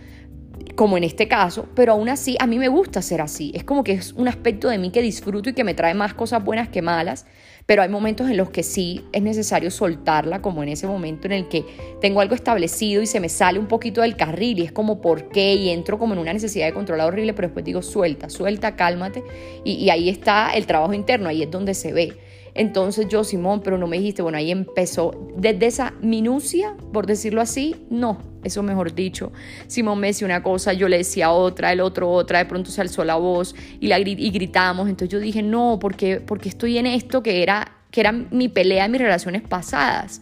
Como 0.75 0.98
en 0.98 1.03
este 1.03 1.27
caso, 1.27 1.67
pero 1.74 1.94
aún 1.94 2.10
así 2.10 2.36
a 2.39 2.48
mí 2.48 2.60
me 2.60 2.67
gusta 2.67 3.01
ser 3.01 3.22
así. 3.22 3.51
Es 3.55 3.63
como 3.63 3.84
que 3.84 3.94
es 3.94 4.13
un 4.13 4.27
aspecto 4.27 4.67
de 4.70 4.77
mí 4.77 4.91
que 4.91 5.01
disfruto 5.01 5.50
y 5.50 5.53
que 5.53 5.63
me 5.63 5.74
trae 5.74 5.94
más 5.94 6.13
cosas 6.13 6.44
buenas 6.44 6.70
que 6.70 6.82
malas, 6.82 7.25
pero 7.65 7.82
hay 7.82 7.89
momentos 7.89 8.29
en 8.29 8.38
los 8.38 8.50
que 8.50 8.62
sí 8.62 9.05
es 9.12 9.24
necesario 9.24 9.72
soltarla, 9.72 10.41
como 10.41 10.62
en 10.62 10.70
ese 10.70 10.86
momento 10.86 11.27
en 11.27 11.32
el 11.32 11.48
que 11.48 11.65
tengo 12.01 12.22
algo 12.22 12.36
establecido 12.36 13.01
y 13.01 13.08
se 13.08 13.20
me 13.20 13.29
sale 13.29 13.58
un 13.58 13.67
poquito 13.67 14.01
del 14.01 14.15
carril 14.15 14.60
y 14.60 14.63
es 14.63 14.72
como 14.72 15.01
por 15.01 15.29
qué 15.29 15.53
y 15.55 15.70
entro 15.70 15.98
como 15.98 16.13
en 16.13 16.20
una 16.20 16.34
necesidad 16.34 16.67
de 16.67 16.74
controlar 16.74 17.08
horrible, 17.08 17.34
pero 17.34 17.48
después 17.48 17.65
digo 17.65 17.82
suelta, 17.82 18.29
suelta, 18.29 18.75
cálmate 18.75 19.24
y, 19.63 19.74
y 19.74 19.89
ahí 19.89 20.10
está 20.10 20.51
el 20.51 20.67
trabajo 20.67 20.94
interno, 20.94 21.29
ahí 21.29 21.41
es 21.41 21.50
donde 21.50 21.74
se 21.74 21.94
ve. 21.94 22.25
Entonces 22.55 23.09
yo, 23.09 23.25
Simón, 23.25 23.62
pero 23.62 23.77
no 23.77 23.85
me 23.85 23.97
dijiste, 23.97 24.21
bueno, 24.21 24.38
ahí 24.38 24.50
empezó. 24.50 25.27
Desde 25.38 25.67
esa 25.67 25.93
minucia, 26.01 26.74
por 26.93 27.05
decirlo 27.05 27.41
así, 27.41 27.85
no, 27.89 28.17
eso 28.45 28.63
mejor 28.63 28.95
dicho. 28.95 29.33
Simón 29.67 30.00
me 30.00 30.07
decía 30.07 30.25
una 30.25 30.41
cosa, 30.41 30.71
yo 30.71 30.88
le 30.88 30.97
decía 30.97 31.31
otra, 31.31 31.74
el 31.74 31.81
otro 31.81 32.09
otra, 32.09 32.39
de 32.39 32.45
pronto 32.45 32.71
se 32.71 32.79
alzó 32.79 33.03
la 33.03 33.15
voz 33.15 33.55
y, 33.81 33.88
la, 33.88 34.00
gritamos. 34.00 34.88
Entonces 34.88 35.09
yo 35.09 35.19
dije, 35.19 35.43
no, 35.43 35.79
porque, 35.81 36.21
porque 36.21 36.47
estoy 36.47 36.77
en 36.77 36.88
esto 36.88 37.21
que 37.21 37.43
era, 37.43 37.74
que 37.91 38.00
era 38.00 38.13
mi 38.13 38.47
pelea 38.47 38.85
en 38.85 38.91
mis 38.91 39.01
relaciones 39.01 39.41
pasadas. 39.41 40.21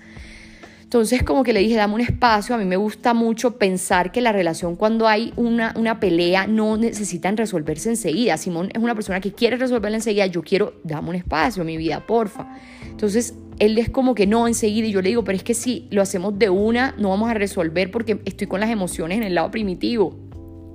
Entonces 0.93 1.23
como 1.23 1.41
que 1.41 1.53
le 1.53 1.59
dije, 1.59 1.75
dame 1.75 1.95
un 1.95 2.01
espacio, 2.01 2.53
a 2.53 2.59
mí 2.59 2.65
me 2.65 2.75
gusta 2.75 3.15
mucho 3.15 3.57
pensar 3.57 4.11
que 4.11 4.21
la 4.21 4.31
relación 4.31 4.75
cuando 4.75 5.07
hay 5.07 5.33
una, 5.37 5.73
una 5.75 5.99
pelea 5.99 6.45
no 6.45 6.77
necesitan 6.77 7.35
resolverse 7.35 7.89
enseguida. 7.89 8.37
Simón 8.37 8.69
es 8.71 8.77
una 8.77 8.93
persona 8.93 9.19
que 9.19 9.31
quiere 9.31 9.57
resolverla 9.57 9.97
enseguida, 9.97 10.27
yo 10.27 10.43
quiero, 10.43 10.75
dame 10.83 11.09
un 11.09 11.15
espacio, 11.15 11.63
mi 11.63 11.77
vida, 11.77 12.05
porfa. 12.05 12.59
Entonces 12.87 13.33
él 13.57 13.75
es 13.79 13.89
como 13.89 14.13
que 14.13 14.27
no 14.27 14.47
enseguida 14.47 14.85
y 14.85 14.91
yo 14.91 15.01
le 15.01 15.09
digo, 15.09 15.23
pero 15.23 15.35
es 15.35 15.43
que 15.43 15.55
si 15.55 15.87
lo 15.89 15.99
hacemos 15.99 16.37
de 16.37 16.51
una, 16.51 16.93
no 16.99 17.09
vamos 17.09 17.31
a 17.31 17.33
resolver 17.33 17.89
porque 17.89 18.21
estoy 18.25 18.45
con 18.45 18.59
las 18.59 18.69
emociones 18.69 19.17
en 19.17 19.23
el 19.23 19.33
lado 19.33 19.49
primitivo. 19.49 20.15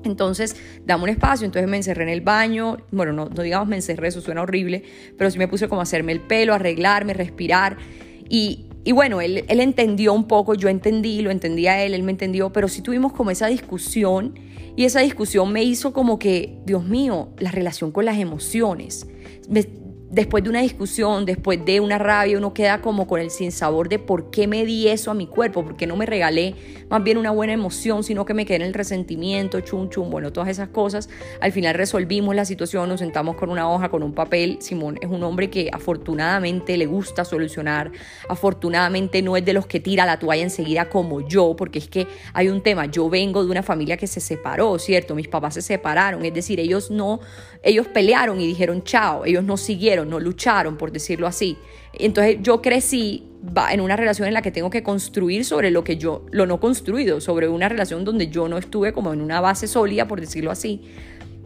Entonces, 0.02 0.56
dame 0.84 1.04
un 1.04 1.10
espacio, 1.10 1.46
entonces 1.46 1.70
me 1.70 1.76
encerré 1.76 2.02
en 2.02 2.08
el 2.08 2.22
baño, 2.22 2.78
bueno, 2.90 3.12
no, 3.12 3.26
no 3.26 3.42
digamos 3.44 3.68
me 3.68 3.76
encerré, 3.76 4.08
eso 4.08 4.20
suena 4.20 4.42
horrible, 4.42 4.82
pero 5.16 5.30
sí 5.30 5.38
me 5.38 5.46
puse 5.46 5.68
como 5.68 5.80
a 5.80 5.84
hacerme 5.84 6.10
el 6.10 6.20
pelo, 6.20 6.54
arreglarme, 6.54 7.14
respirar 7.14 7.76
y, 8.28 8.64
y 8.88 8.92
bueno, 8.92 9.20
él, 9.20 9.44
él 9.48 9.60
entendió 9.60 10.14
un 10.14 10.26
poco, 10.26 10.54
yo 10.54 10.70
entendí, 10.70 11.20
lo 11.20 11.30
entendía 11.30 11.84
él, 11.84 11.92
él 11.92 12.02
me 12.02 12.12
entendió, 12.12 12.54
pero 12.54 12.68
sí 12.68 12.80
tuvimos 12.80 13.12
como 13.12 13.30
esa 13.30 13.46
discusión 13.46 14.32
y 14.76 14.86
esa 14.86 15.00
discusión 15.00 15.52
me 15.52 15.62
hizo 15.62 15.92
como 15.92 16.18
que, 16.18 16.56
Dios 16.64 16.84
mío, 16.84 17.28
la 17.38 17.50
relación 17.50 17.92
con 17.92 18.06
las 18.06 18.16
emociones. 18.16 19.06
Después 20.10 20.42
de 20.42 20.50
una 20.50 20.60
discusión, 20.60 21.24
después 21.24 21.64
de 21.64 21.80
una 21.80 21.98
rabia, 21.98 22.38
uno 22.38 22.54
queda 22.54 22.80
como 22.80 23.06
con 23.06 23.20
el 23.20 23.30
sinsabor 23.30 23.88
de 23.88 23.98
por 23.98 24.30
qué 24.30 24.46
me 24.46 24.64
di 24.64 24.88
eso 24.88 25.10
a 25.10 25.14
mi 25.14 25.26
cuerpo, 25.26 25.62
por 25.62 25.76
qué 25.76 25.86
no 25.86 25.96
me 25.96 26.06
regalé 26.06 26.54
más 26.88 27.02
bien 27.02 27.18
una 27.18 27.30
buena 27.30 27.52
emoción, 27.52 28.02
sino 28.02 28.24
que 28.24 28.34
me 28.34 28.46
quedé 28.46 28.56
en 28.56 28.62
el 28.62 28.74
resentimiento, 28.74 29.60
chum, 29.60 29.88
chum, 29.90 30.10
bueno, 30.10 30.32
todas 30.32 30.48
esas 30.48 30.68
cosas. 30.68 31.08
Al 31.40 31.52
final 31.52 31.74
resolvimos 31.74 32.34
la 32.34 32.44
situación, 32.44 32.88
nos 32.88 33.00
sentamos 33.00 33.36
con 33.36 33.50
una 33.50 33.70
hoja, 33.70 33.90
con 33.90 34.02
un 34.02 34.14
papel. 34.14 34.58
Simón 34.60 34.98
es 35.02 35.10
un 35.10 35.22
hombre 35.22 35.50
que 35.50 35.68
afortunadamente 35.72 36.76
le 36.76 36.86
gusta 36.86 37.24
solucionar, 37.24 37.92
afortunadamente 38.28 39.22
no 39.22 39.36
es 39.36 39.44
de 39.44 39.52
los 39.52 39.66
que 39.66 39.80
tira 39.80 40.06
la 40.06 40.18
toalla 40.18 40.42
enseguida 40.42 40.88
como 40.88 41.20
yo, 41.20 41.54
porque 41.56 41.78
es 41.78 41.88
que 41.88 42.06
hay 42.32 42.48
un 42.48 42.62
tema, 42.62 42.86
yo 42.86 43.10
vengo 43.10 43.44
de 43.44 43.50
una 43.50 43.62
familia 43.62 43.96
que 43.96 44.06
se 44.06 44.20
separó, 44.20 44.78
¿cierto? 44.78 45.14
Mis 45.14 45.28
papás 45.28 45.54
se 45.54 45.62
separaron, 45.62 46.24
es 46.24 46.32
decir, 46.32 46.58
ellos 46.60 46.90
no, 46.90 47.20
ellos 47.62 47.86
pelearon 47.88 48.40
y 48.40 48.46
dijeron 48.46 48.82
chao, 48.82 49.24
ellos 49.24 49.44
no 49.44 49.56
siguieron, 49.56 49.97
no 50.04 50.20
lucharon, 50.20 50.76
por 50.76 50.92
decirlo 50.92 51.26
así. 51.26 51.56
Entonces 51.92 52.38
yo 52.42 52.62
crecí 52.62 53.24
en 53.70 53.80
una 53.80 53.96
relación 53.96 54.28
en 54.28 54.34
la 54.34 54.42
que 54.42 54.50
tengo 54.50 54.70
que 54.70 54.82
construir 54.82 55.44
sobre 55.44 55.70
lo 55.70 55.84
que 55.84 55.96
yo, 55.96 56.26
lo 56.30 56.46
no 56.46 56.60
construido, 56.60 57.20
sobre 57.20 57.48
una 57.48 57.68
relación 57.68 58.04
donde 58.04 58.28
yo 58.28 58.48
no 58.48 58.58
estuve 58.58 58.92
como 58.92 59.12
en 59.12 59.20
una 59.20 59.40
base 59.40 59.66
sólida, 59.66 60.08
por 60.08 60.20
decirlo 60.20 60.50
así. 60.50 60.82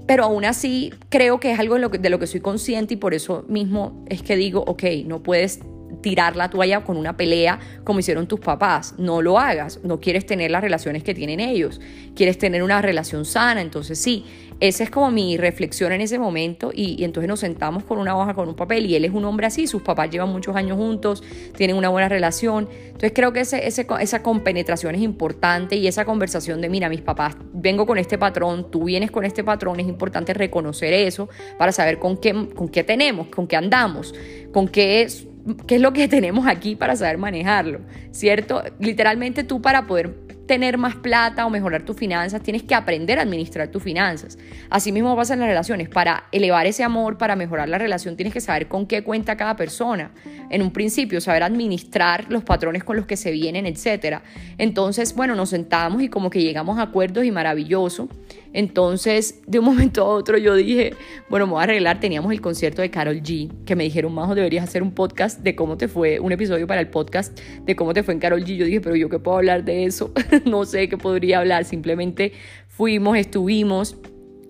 Pero 0.06 0.24
aún 0.24 0.44
así 0.44 0.92
creo 1.08 1.38
que 1.38 1.52
es 1.52 1.58
algo 1.58 1.74
de 1.74 1.80
lo 1.80 1.90
que, 1.90 1.98
de 1.98 2.10
lo 2.10 2.18
que 2.18 2.26
soy 2.26 2.40
consciente 2.40 2.94
y 2.94 2.96
por 2.96 3.14
eso 3.14 3.44
mismo 3.48 4.04
es 4.08 4.22
que 4.22 4.36
digo, 4.36 4.64
ok, 4.66 4.82
no 5.06 5.22
puedes 5.22 5.60
tirar 6.00 6.36
la 6.36 6.50
toalla 6.50 6.84
con 6.84 6.96
una 6.96 7.16
pelea 7.16 7.58
como 7.84 8.00
hicieron 8.00 8.26
tus 8.26 8.40
papás. 8.40 8.94
No 8.98 9.22
lo 9.22 9.38
hagas. 9.38 9.80
No 9.84 10.00
quieres 10.00 10.26
tener 10.26 10.50
las 10.50 10.62
relaciones 10.62 11.02
que 11.02 11.14
tienen 11.14 11.40
ellos. 11.40 11.80
Quieres 12.14 12.38
tener 12.38 12.62
una 12.62 12.82
relación 12.82 13.24
sana. 13.24 13.60
Entonces 13.60 13.98
sí, 13.98 14.24
esa 14.62 14.84
es 14.84 14.90
como 14.90 15.10
mi 15.10 15.36
reflexión 15.36 15.90
en 15.90 16.00
ese 16.00 16.20
momento 16.20 16.70
y, 16.72 17.02
entonces 17.02 17.28
nos 17.28 17.40
sentamos 17.40 17.82
con 17.82 17.98
una 17.98 18.16
hoja, 18.16 18.32
con 18.32 18.48
un 18.48 18.54
papel 18.54 18.86
y 18.86 18.94
él 18.94 19.04
es 19.04 19.10
un 19.10 19.24
hombre 19.24 19.48
así, 19.48 19.66
sus 19.66 19.82
papás 19.82 20.08
llevan 20.08 20.28
muchos 20.28 20.54
años 20.54 20.76
juntos, 20.76 21.24
tienen 21.56 21.74
una 21.74 21.88
buena 21.88 22.08
relación. 22.08 22.68
Entonces 22.86 23.10
creo 23.12 23.32
que 23.32 23.40
ese, 23.40 23.66
esa 23.66 24.22
compenetración 24.22 24.94
es 24.94 25.00
importante 25.00 25.74
y 25.74 25.88
esa 25.88 26.04
conversación 26.04 26.60
de, 26.60 26.68
mira, 26.68 26.88
mis 26.88 27.00
papás, 27.00 27.36
vengo 27.52 27.86
con 27.86 27.98
este 27.98 28.18
patrón, 28.18 28.70
tú 28.70 28.84
vienes 28.84 29.10
con 29.10 29.24
este 29.24 29.42
patrón, 29.42 29.80
es 29.80 29.88
importante 29.88 30.32
reconocer 30.32 30.92
eso 30.92 31.28
para 31.58 31.72
saber 31.72 31.98
con 31.98 32.16
qué, 32.16 32.48
con 32.54 32.68
qué 32.68 32.84
tenemos, 32.84 33.26
con 33.26 33.48
qué 33.48 33.56
andamos, 33.56 34.14
con 34.52 34.68
qué 34.68 35.02
es 35.02 35.26
qué 35.66 35.74
es 35.74 35.80
lo 35.80 35.92
que 35.92 36.06
tenemos 36.16 36.46
aquí 36.46 36.76
para 36.76 36.94
saber 36.94 37.18
manejarlo, 37.18 37.80
¿cierto? 38.12 38.62
Literalmente 38.78 39.42
tú 39.42 39.60
para 39.60 39.88
poder 39.88 40.14
tener 40.52 40.76
más 40.76 40.96
plata 40.96 41.46
o 41.46 41.48
mejorar 41.48 41.82
tus 41.82 41.96
finanzas, 41.96 42.42
tienes 42.42 42.62
que 42.62 42.74
aprender 42.74 43.18
a 43.18 43.22
administrar 43.22 43.68
tus 43.68 43.82
finanzas. 43.82 44.36
Así 44.68 44.92
mismo 44.92 45.16
pasa 45.16 45.32
en 45.32 45.40
las 45.40 45.48
relaciones. 45.48 45.88
Para 45.88 46.24
elevar 46.30 46.66
ese 46.66 46.84
amor, 46.84 47.16
para 47.16 47.36
mejorar 47.36 47.70
la 47.70 47.78
relación, 47.78 48.16
tienes 48.16 48.34
que 48.34 48.42
saber 48.42 48.68
con 48.68 48.86
qué 48.86 49.02
cuenta 49.02 49.34
cada 49.38 49.56
persona. 49.56 50.10
En 50.50 50.60
un 50.60 50.70
principio, 50.70 51.22
saber 51.22 51.42
administrar 51.42 52.26
los 52.28 52.44
patrones 52.44 52.84
con 52.84 52.96
los 52.96 53.06
que 53.06 53.16
se 53.16 53.30
vienen, 53.30 53.64
etc. 53.64 54.18
Entonces, 54.58 55.14
bueno, 55.14 55.34
nos 55.34 55.48
sentamos 55.48 56.02
y 56.02 56.10
como 56.10 56.28
que 56.28 56.42
llegamos 56.42 56.78
a 56.78 56.82
acuerdos 56.82 57.24
y 57.24 57.30
maravilloso. 57.30 58.10
Entonces, 58.52 59.40
de 59.46 59.58
un 59.58 59.64
momento 59.72 60.02
a 60.02 60.06
otro 60.06 60.38
yo 60.38 60.54
dije, 60.54 60.94
bueno, 61.28 61.46
me 61.46 61.52
voy 61.52 61.60
a 61.60 61.64
arreglar, 61.64 62.00
teníamos 62.00 62.32
el 62.32 62.40
concierto 62.40 62.82
de 62.82 62.90
Carol 62.90 63.22
G, 63.22 63.50
que 63.64 63.76
me 63.76 63.84
dijeron, 63.84 64.14
Majo, 64.14 64.34
deberías 64.34 64.64
hacer 64.64 64.82
un 64.82 64.92
podcast 64.92 65.40
de 65.40 65.54
cómo 65.54 65.76
te 65.76 65.88
fue, 65.88 66.20
un 66.20 66.32
episodio 66.32 66.66
para 66.66 66.80
el 66.80 66.88
podcast 66.88 67.38
de 67.64 67.76
cómo 67.76 67.94
te 67.94 68.02
fue 68.02 68.14
en 68.14 68.20
Carol 68.20 68.44
G. 68.44 68.56
Yo 68.56 68.66
dije, 68.66 68.80
pero 68.80 68.96
yo 68.96 69.08
qué 69.08 69.18
puedo 69.18 69.38
hablar 69.38 69.64
de 69.64 69.84
eso, 69.84 70.12
no 70.44 70.64
sé 70.64 70.88
qué 70.88 70.98
podría 70.98 71.40
hablar, 71.40 71.64
simplemente 71.64 72.32
fuimos, 72.68 73.16
estuvimos 73.16 73.96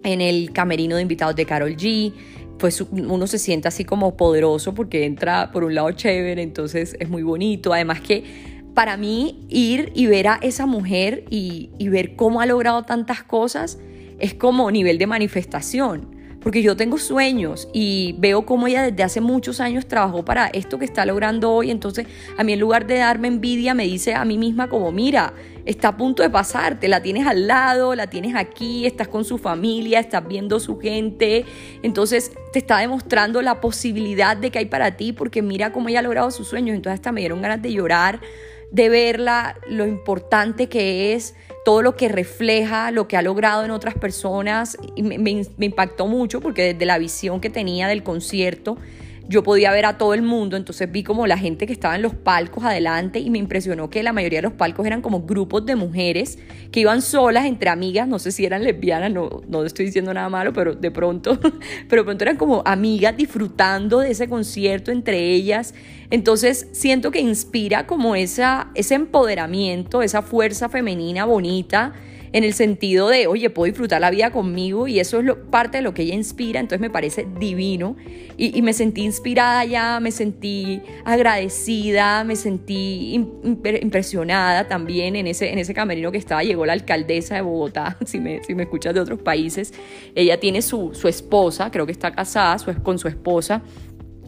en 0.05 0.21
el 0.21 0.53
camerino 0.53 0.97
de 0.97 1.03
invitados 1.03 1.37
de 1.37 1.47
Carol 1.47 1.77
G, 1.77 2.13
pues 2.59 2.81
uno 2.81 3.27
se 3.27 3.39
siente 3.39 3.67
así 3.67 3.85
como 3.85 4.17
poderoso 4.17 4.75
porque 4.75 5.05
entra 5.05 5.51
por 5.51 5.65
un 5.65 5.75
lado 5.75 5.91
chévere, 5.93 6.43
entonces 6.43 6.97
es 7.01 7.09
muy 7.09 7.23
bonito, 7.23 7.73
además 7.73 8.01
que 8.01 8.25
para 8.75 8.97
mí 8.97 9.47
ir 9.49 9.91
y 9.95 10.07
ver 10.07 10.29
a 10.29 10.39
esa 10.43 10.67
mujer 10.67 11.25
y, 11.29 11.71
y 11.79 11.89
ver 11.89 12.17
cómo 12.17 12.41
ha 12.41 12.47
logrado 12.47 12.85
tantas 12.85 13.23
cosas, 13.23 13.79
es 14.19 14.35
como 14.35 14.71
nivel 14.71 14.99
de 14.99 15.07
manifestación. 15.07 16.23
Porque 16.43 16.61
yo 16.61 16.77
tengo 16.77 16.99
sueños 16.99 17.69
y 17.73 18.17
veo 18.19 18.45
cómo 18.45 18.67
ella 18.67 18.83
desde 18.83 19.05
hace 19.05 19.21
muchos 19.21 19.61
años 19.61 19.87
trabajó 19.87 20.25
para 20.25 20.49
esto 20.49 20.77
que 20.77 20.85
está 20.85 21.07
logrando 21.07 21.53
hoy. 21.53 21.71
Entonces, 21.71 22.07
a 22.37 22.43
mí 22.43 22.53
en 22.53 22.59
lugar 22.59 22.87
de 22.87 22.97
darme 22.97 23.29
envidia, 23.29 23.75
me 23.75 23.85
dice 23.85 24.15
a 24.15 24.25
mí 24.25 24.39
misma 24.39 24.69
como, 24.69 24.91
mira, 24.91 25.35
está 25.65 25.89
a 25.89 25.97
punto 25.97 26.25
de 26.25 26.31
pasarte, 26.31 26.89
la 26.89 27.01
tienes 27.01 27.29
al 27.29 27.47
lado, 27.47 27.95
la 27.95 28.09
tienes 28.09 28.35
aquí, 28.35 28.87
estás 28.87 29.07
con 29.07 29.25
su 29.25 29.39
familia, 29.39 30.01
estás 30.01 30.27
viendo 30.27 30.59
su 30.59 30.81
gente. 30.81 31.45
Entonces, 31.85 32.33
te 32.53 32.59
está 32.59 32.79
demostrando 32.79 33.41
la 33.41 33.61
posibilidad 33.61 34.37
de 34.37 34.51
que 34.51 34.59
hay 34.59 34.67
para 34.67 34.97
ti 34.97 35.13
porque 35.13 35.43
mira 35.43 35.73
cómo 35.73 35.91
ella 35.91 36.01
ha 36.01 36.03
logrado 36.03 36.33
sus 36.33 36.49
sueños. 36.49 36.75
Entonces, 36.75 36.99
hasta 36.99 37.13
me 37.13 37.21
dieron 37.21 37.41
ganas 37.41 37.63
de 37.63 37.73
llorar 37.73 38.21
de 38.73 38.89
verla, 38.89 39.57
lo 39.69 39.87
importante 39.87 40.69
que 40.69 41.15
es, 41.15 41.37
todo 41.65 41.83
lo 41.83 41.95
que 41.95 42.09
refleja, 42.09 42.91
lo 42.91 43.07
que 43.07 43.17
ha 43.17 43.23
logrado 43.23 43.65
en 43.65 43.71
otras 43.71 43.95
personas. 43.95 44.77
Y 44.97 45.03
me, 45.03 45.19
me 45.19 45.67
impactó 45.67 46.07
mucho 46.07 46.41
porque 46.41 46.73
desde 46.73 46.87
la 46.87 46.99
visión 46.99 47.41
que 47.41 47.51
tenía 47.51 47.87
del 47.87 48.03
concierto, 48.03 48.79
yo 49.33 49.43
podía 49.43 49.73
ver 49.73 49.87
a 49.87 49.97
todo 49.97 50.13
el 50.13 50.21
mundo, 50.21 50.59
entonces 50.59 50.93
vi 50.93 51.03
como 51.03 51.27
la 51.27 51.39
gente 51.39 51.67
que 51.67 51.73
estaba 51.73 51.97
en 51.97 52.03
los 52.03 52.15
palcos 52.15 52.65
adelante 52.65 53.19
y 53.19 53.31
me 53.31 53.39
impresionó 53.39 53.89
que 53.89 54.03
la 54.03 54.13
mayoría 54.13 54.39
de 54.39 54.43
los 54.43 54.53
palcos 54.53 54.87
eran 54.87 55.01
como 55.01 55.23
grupos 55.23 55.65
de 55.65 55.75
mujeres 55.75 56.39
que 56.71 56.81
iban 56.81 57.01
solas 57.01 57.47
entre 57.47 57.71
amigas, 57.71 58.07
no 58.07 58.19
sé 58.19 58.31
si 58.31 58.45
eran 58.45 58.63
lesbianas, 58.63 59.11
no, 59.11 59.41
no 59.49 59.65
estoy 59.65 59.87
diciendo 59.87 60.13
nada 60.13 60.29
malo, 60.29 60.53
pero 60.53 60.75
de 60.75 60.91
pronto, 60.91 61.39
pero 61.89 62.03
de 62.03 62.05
pronto 62.05 62.25
eran 62.25 62.37
como 62.37 62.63
amigas 62.67 63.17
disfrutando 63.17 64.01
de 64.01 64.11
ese 64.11 64.29
concierto 64.29 64.91
entre 64.91 65.19
ellas. 65.33 65.75
Entonces 66.11 66.69
siento 66.73 67.11
que 67.11 67.21
inspira 67.21 67.87
como 67.87 68.15
esa, 68.15 68.71
ese 68.75 68.97
empoderamiento, 68.97 70.03
esa 70.03 70.21
fuerza 70.21 70.69
femenina 70.69 71.25
bonita 71.25 71.95
en 72.33 72.45
el 72.45 72.55
sentido 72.55 73.09
de, 73.09 73.27
oye, 73.27 73.51
puedo 73.51 73.67
disfrutar 73.67 74.01
la 74.01 74.11
vida 74.11 74.31
conmigo 74.31 74.89
y 74.89 75.01
eso 75.01 75.19
es 75.19 75.25
lo, 75.25 75.51
parte 75.51 75.79
de 75.79 75.83
lo 75.83 75.93
que 75.93 76.03
ella 76.03 76.15
inspira, 76.15 76.61
entonces 76.61 76.81
me 76.81 76.91
parece 76.91 77.27
divino. 77.39 77.97
Y, 78.39 78.63
me 78.63 78.73
sentí 78.73 79.03
inspirada 79.03 79.65
ya, 79.65 80.01
me 80.01 80.11
sentí 80.11 80.81
agradecida, 81.05 82.25
me 82.25 82.35
sentí 82.35 83.15
impresionada 83.45 84.67
también 84.67 85.15
en 85.17 85.27
ese, 85.27 85.53
en 85.53 85.59
ese 85.59 85.75
camerino 85.75 86.11
que 86.11 86.19
estaba, 86.19 86.43
llegó 86.43 86.65
la 86.65 86.73
alcaldesa 86.73 87.35
de 87.35 87.43
Bogotá, 87.43 87.99
si 88.07 88.19
me, 88.19 88.43
si 88.43 88.55
me 88.55 88.65
escuchas 88.65 88.95
de 88.95 89.01
otros 89.01 89.21
países, 89.21 89.75
ella 90.15 90.41
tiene 90.41 90.63
su, 90.63 90.95
su 90.95 91.09
esposa, 91.09 91.71
creo 91.71 91.87
que 91.87 91.93
está 91.93 92.11
casada 92.11 92.57
con 92.83 92.99
su 92.99 93.09
esposa, 93.09 93.63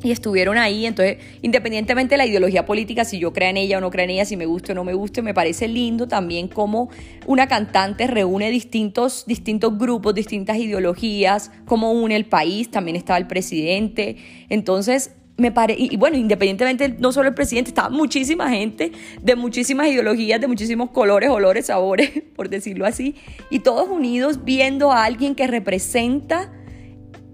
y 0.04 0.12
estuvieron 0.12 0.58
ahí. 0.58 0.86
Entonces, 0.86 1.16
independientemente 1.42 2.12
de 2.12 2.18
la 2.18 2.26
ideología 2.26 2.64
política, 2.64 3.04
si 3.04 3.18
yo 3.18 3.32
creo 3.32 3.48
en 3.48 3.56
ella 3.56 3.78
o 3.78 3.80
no 3.80 3.90
creo 3.90 4.04
en 4.04 4.10
ella, 4.10 4.24
si 4.24 4.36
me 4.36 4.46
gusta 4.46 4.72
o 4.72 4.74
no 4.74 4.84
me 4.84 4.94
gusta, 4.94 5.22
me 5.22 5.34
parece 5.34 5.66
lindo 5.66 6.06
también 6.06 6.46
cómo 6.46 6.90
una 7.26 7.48
cantante 7.48 8.06
reúne 8.06 8.50
distintos, 8.50 9.24
distintos 9.26 9.76
grupos, 9.76 10.14
distintas 10.14 10.58
ideologías, 10.58 11.50
cómo 11.64 11.90
une 11.92 12.14
el 12.14 12.26
país. 12.26 12.70
También 12.70 12.96
estaba 12.96 13.18
el 13.18 13.26
presidente. 13.26 14.16
Entonces, 14.50 15.12
me 15.36 15.50
parece, 15.50 15.80
y, 15.80 15.96
bueno, 15.96 16.16
independientemente, 16.16 16.96
no 17.00 17.10
solo 17.10 17.30
el 17.30 17.34
presidente, 17.34 17.70
estaba 17.70 17.88
muchísima 17.88 18.50
gente 18.50 18.92
de 19.22 19.34
muchísimas 19.34 19.88
ideologías, 19.88 20.40
de 20.40 20.46
muchísimos 20.46 20.90
colores, 20.90 21.30
olores, 21.30 21.66
sabores, 21.66 22.10
por 22.36 22.50
decirlo 22.50 22.84
así, 22.86 23.16
y 23.50 23.60
todos 23.60 23.88
unidos 23.88 24.44
viendo 24.44 24.92
a 24.92 25.04
alguien 25.04 25.34
que 25.34 25.46
representa 25.46 26.52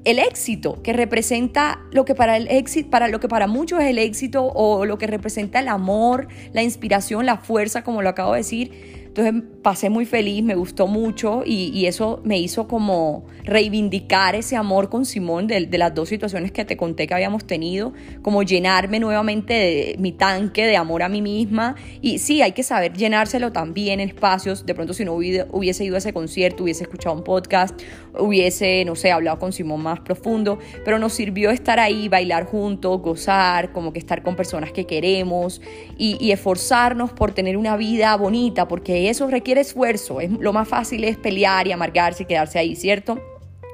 el 0.04 0.18
éxito, 0.18 0.82
que 0.82 0.92
representa 0.92 1.80
lo 1.92 2.04
que 2.04 2.14
para 2.14 2.36
el 2.36 2.48
éxito, 2.48 2.90
para 2.90 3.08
lo 3.08 3.20
que 3.20 3.28
para 3.28 3.46
muchos 3.46 3.80
es 3.80 3.86
el 3.86 3.98
éxito 3.98 4.44
o 4.44 4.86
lo 4.86 4.98
que 4.98 5.06
representa 5.06 5.60
el 5.60 5.68
amor, 5.68 6.28
la 6.52 6.62
inspiración, 6.62 7.26
la 7.26 7.36
fuerza, 7.36 7.84
como 7.84 8.02
lo 8.02 8.08
acabo 8.08 8.32
de 8.32 8.38
decir, 8.38 9.00
entonces 9.06 9.42
pasé 9.62 9.90
muy 9.90 10.06
feliz, 10.06 10.42
me 10.42 10.54
gustó 10.54 10.86
mucho 10.86 11.42
y, 11.44 11.86
eso 11.86 12.20
me 12.24 12.38
hizo 12.38 12.68
como 12.68 13.24
reivindicar 13.44 14.34
ese 14.34 14.56
amor 14.56 14.90
con 14.90 15.04
Simón 15.04 15.46
de, 15.46 15.66
las 15.78 15.94
dos 15.94 16.08
situaciones 16.08 16.52
que 16.52 16.64
te 16.64 16.76
conté 16.76 17.06
que 17.06 17.14
habíamos 17.14 17.46
tenido, 17.46 17.92
como 18.22 18.42
llenarme 18.42 19.00
nuevamente 19.00 19.54
de 19.54 19.96
mi 19.98 20.12
tanque 20.12 20.66
de 20.66 20.76
amor 20.76 21.02
a 21.02 21.08
mí 21.08 21.20
misma. 21.20 21.74
Y 22.00 22.18
sí, 22.18 22.42
hay 22.42 22.52
que 22.52 22.62
saber 22.62 22.92
llenárselo 22.92 23.50
también 23.52 24.00
en 24.00 24.08
espacios. 24.08 24.66
De 24.66 24.74
pronto 24.74 24.94
si 24.94 25.04
no 25.04 25.14
hubiese 25.14 25.84
ido 25.84 25.94
a 25.96 25.98
ese 25.98 26.12
concierto, 26.12 26.64
hubiese 26.64 26.84
escuchado 26.84 27.16
un 27.16 27.24
podcast, 27.24 27.78
hubiese, 28.18 28.84
no 28.84 28.94
sé, 28.94 29.10
hablado 29.10 29.38
con 29.38 29.52
Simón 29.52 29.82
más 29.82 30.00
profundo, 30.00 30.58
pero 30.84 30.98
nos 30.98 31.12
sirvió 31.12 31.50
estar 31.50 31.80
ahí, 31.80 32.08
bailar 32.08 32.44
juntos, 32.46 33.00
gozar, 33.00 33.72
como 33.72 33.92
que 33.92 33.98
estar 33.98 34.22
con 34.22 34.36
personas 34.36 34.72
que 34.72 34.86
queremos 34.86 35.60
y, 35.98 36.16
y 36.20 36.32
esforzarnos 36.32 37.12
por 37.12 37.32
tener 37.32 37.56
una 37.56 37.76
vida 37.76 38.16
bonita, 38.16 38.68
porque 38.68 39.10
eso 39.10 39.26
requiere 39.28 39.49
esfuerzo. 39.58 40.20
Es, 40.20 40.30
lo 40.30 40.52
más 40.52 40.68
fácil 40.68 41.04
es 41.04 41.16
pelear 41.16 41.66
y 41.66 41.72
amargarse 41.72 42.22
y 42.24 42.26
quedarse 42.26 42.58
ahí, 42.58 42.76
¿cierto? 42.76 43.18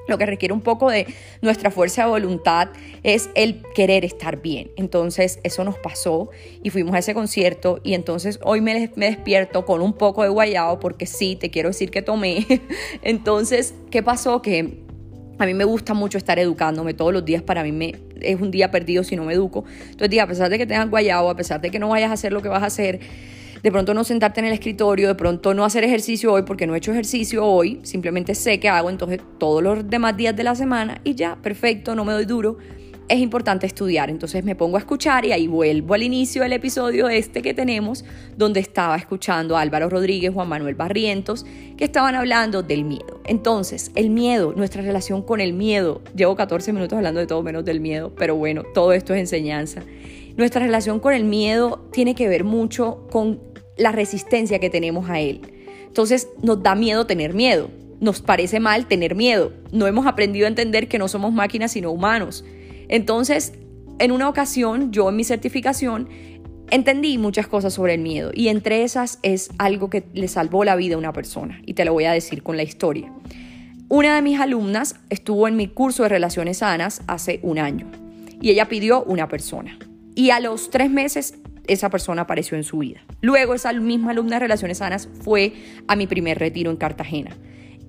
lo 0.07 0.19
que 0.19 0.27
requiere 0.27 0.55
un 0.55 0.61
poco 0.61 0.91
de 0.91 1.07
nuestra 1.43 1.71
fuerza 1.71 2.05
de 2.05 2.11
voluntad 2.11 2.69
es 3.03 3.29
el 3.35 3.63
querer 3.75 4.05
estar 4.05 4.41
bien. 4.41 4.71
Entonces 4.77 5.41
eso 5.43 5.65
nos 5.65 5.79
pasó 5.79 6.31
y 6.63 6.71
fuimos 6.71 6.95
a 6.95 6.99
ese 6.99 7.15
concierto 7.15 7.81
y 7.83 7.95
entonces 7.95 8.39
hoy 8.43 8.61
me, 8.61 8.89
despierto 8.97 9.65
con 9.65 9.83
un 9.83 9.93
poco 9.93 10.23
de 10.23 10.29
guayado 10.29 10.81
porque 10.81 11.07
sí, 11.07 11.37
te 11.37 11.51
quiero 11.51 11.71
decir 11.71 11.91
que 11.91 12.03
tomé. 12.03 12.47
entonces, 13.03 13.75
¿qué 13.91 14.03
pasó? 14.03 14.43
Que 14.43 14.85
a 15.39 15.47
mí 15.47 15.55
me 15.55 15.65
gusta 15.65 15.93
mucho 15.93 16.19
estar 16.19 16.39
educándome 16.39 16.95
todos 16.95 17.13
los 17.13 17.25
días, 17.25 17.43
para 17.43 17.63
mí 17.63 17.71
me, 17.73 17.95
es 18.23 18.41
un 18.41 18.51
día 18.51 18.71
perdido 18.71 19.05
si 19.05 19.17
no 19.17 19.25
me 19.25 19.35
educo. 19.35 19.65
Entonces, 19.91 20.19
a 20.21 20.27
pesar 20.27 20.49
de 20.49 20.57
que 20.57 20.67
tengas 20.67 20.89
guayado, 20.89 21.29
a 21.29 21.37
pesar 21.37 21.61
de 21.61 21.71
que 21.71 21.79
no 21.79 21.91
vayas 21.91 22.11
a 22.11 22.15
hacer 22.15 22.33
lo 22.33 22.41
que 22.41 22.49
vas 22.49 22.63
a 22.63 22.67
hacer, 22.67 23.01
de 23.67 23.73
pronto 23.73 23.95
no 23.95 24.05
sentarte 24.05 24.39
en 24.39 24.47
el 24.47 24.53
escritorio, 24.53 25.09
de 25.09 25.17
pronto 25.17 25.53
no 25.53 25.65
hacer 25.65 25.83
ejercicio 25.83 26.33
hoy 26.33 26.43
porque 26.43 26.69
no 26.69 26.77
he 26.77 26.79
hecho 26.79 26.93
ejercicio 26.93 27.45
hoy, 27.45 27.81
simplemente 27.83 28.37
sé 28.37 28.61
que 28.61 28.69
hago 28.69 28.91
entonces 28.91 29.19
todos 29.39 29.61
los 29.61 29.91
demás 29.91 30.17
días 30.17 30.37
de 30.37 30.45
la 30.45 30.55
semana 30.55 31.01
y 31.03 31.17
ya, 31.17 31.35
perfecto, 31.43 31.97
no 31.97 32.05
me 32.05 32.13
doy 32.13 32.27
duro. 32.27 32.59
Es 33.09 33.19
importante 33.19 33.67
estudiar, 33.67 34.09
entonces 34.09 34.45
me 34.45 34.55
pongo 34.55 34.77
a 34.77 34.79
escuchar 34.79 35.25
y 35.25 35.33
ahí 35.33 35.49
vuelvo 35.49 35.95
al 35.95 36.05
inicio 36.05 36.43
del 36.43 36.53
episodio 36.53 37.09
este 37.09 37.43
que 37.43 37.55
tenemos, 37.55 38.05
donde 38.37 38.61
estaba 38.61 38.95
escuchando 38.95 39.57
a 39.57 39.63
Álvaro 39.63 39.91
Rodríguez, 39.91 40.33
Juan 40.33 40.49
Manuel 40.49 40.77
Barrientos, 40.77 41.45
que 41.77 41.85
estaban 41.85 42.15
hablando 42.15 42.63
del 42.63 42.85
miedo. 42.85 43.21
Entonces, 43.25 43.91
el 43.97 44.11
miedo, 44.11 44.53
nuestra 44.55 44.81
relación 44.81 45.23
con 45.23 45.41
el 45.41 45.53
miedo, 45.55 46.03
llevo 46.15 46.37
14 46.37 46.73
minutos 46.73 46.97
hablando 46.97 47.19
de 47.19 47.27
todo 47.27 47.43
menos 47.43 47.65
del 47.65 47.81
miedo, 47.81 48.13
pero 48.17 48.37
bueno, 48.37 48.63
todo 48.75 48.93
esto 48.93 49.13
es 49.13 49.19
enseñanza. 49.19 49.83
Nuestra 50.37 50.61
relación 50.61 51.01
con 51.01 51.15
el 51.15 51.25
miedo 51.25 51.89
tiene 51.93 52.15
que 52.15 52.29
ver 52.29 52.45
mucho 52.45 53.09
con 53.11 53.56
la 53.77 53.93
resistencia 53.93 54.59
que 54.59 54.71
tenemos 54.71 55.09
a 55.11 55.21
él. 55.21 55.41
Entonces 55.87 56.29
nos 56.43 56.63
da 56.63 56.75
miedo 56.75 57.07
tener 57.07 57.35
miedo, 57.35 57.71
nos 58.01 58.21
parece 58.21 58.61
mal 58.61 58.87
tener 58.87 59.15
miedo, 59.15 59.53
no 59.73 59.87
hemos 59.87 60.07
aprendido 60.07 60.47
a 60.47 60.49
entender 60.49 60.89
que 60.89 60.99
no 60.99 61.09
somos 61.09 61.33
máquinas 61.33 61.73
sino 61.73 61.91
humanos. 61.91 62.45
Entonces, 62.89 63.55
en 63.99 64.13
una 64.13 64.29
ocasión, 64.29 64.93
yo 64.93 65.09
en 65.09 65.17
mi 65.17 65.25
certificación 65.25 66.09
entendí 66.71 67.17
muchas 67.19 67.47
cosas 67.47 67.75
sobre 67.75 67.95
el 67.95 68.01
miedo 68.01 68.31
y 68.35 68.49
entre 68.49 68.83
esas 68.83 69.19
es 69.23 69.51
algo 69.59 69.89
que 69.89 70.05
le 70.13 70.29
salvó 70.29 70.65
la 70.65 70.77
vida 70.77 70.97
a 70.97 70.99
una 70.99 71.13
persona 71.13 71.63
y 71.65 71.75
te 71.75 71.85
lo 71.85 71.93
voy 71.93 72.05
a 72.05 72.13
decir 72.13 72.43
con 72.43 72.57
la 72.57 72.63
historia. 72.63 73.13
Una 73.89 74.17
de 74.17 74.23
mis 74.23 74.41
alumnas 74.41 74.97
estuvo 75.11 75.47
en 75.47 75.57
mi 75.57 75.69
curso 75.69 76.03
de 76.03 76.09
relaciones 76.09 76.59
sanas 76.59 77.03
hace 77.07 77.39
un 77.43 77.59
año 77.59 77.87
y 78.41 78.51
ella 78.51 78.69
pidió 78.69 79.05
una 79.05 79.29
persona. 79.29 79.79
Y 80.15 80.31
a 80.31 80.41
los 80.41 80.71
tres 80.71 80.91
meses 80.91 81.39
esa 81.69 81.91
persona 81.91 82.23
apareció 82.23 82.57
en 82.57 82.65
su 82.65 82.79
vida. 82.79 83.01
Luego 83.21 83.55
esa 83.55 83.73
misma 83.73 84.13
alumna 84.13 84.37
de 84.37 84.41
Relaciones 84.41 84.79
Sanas 84.79 85.09
fue 85.23 85.53
a 85.89 85.97
mi 85.97 86.07
primer 86.07 86.39
retiro 86.39 86.71
en 86.71 86.77
Cartagena. 86.77 87.37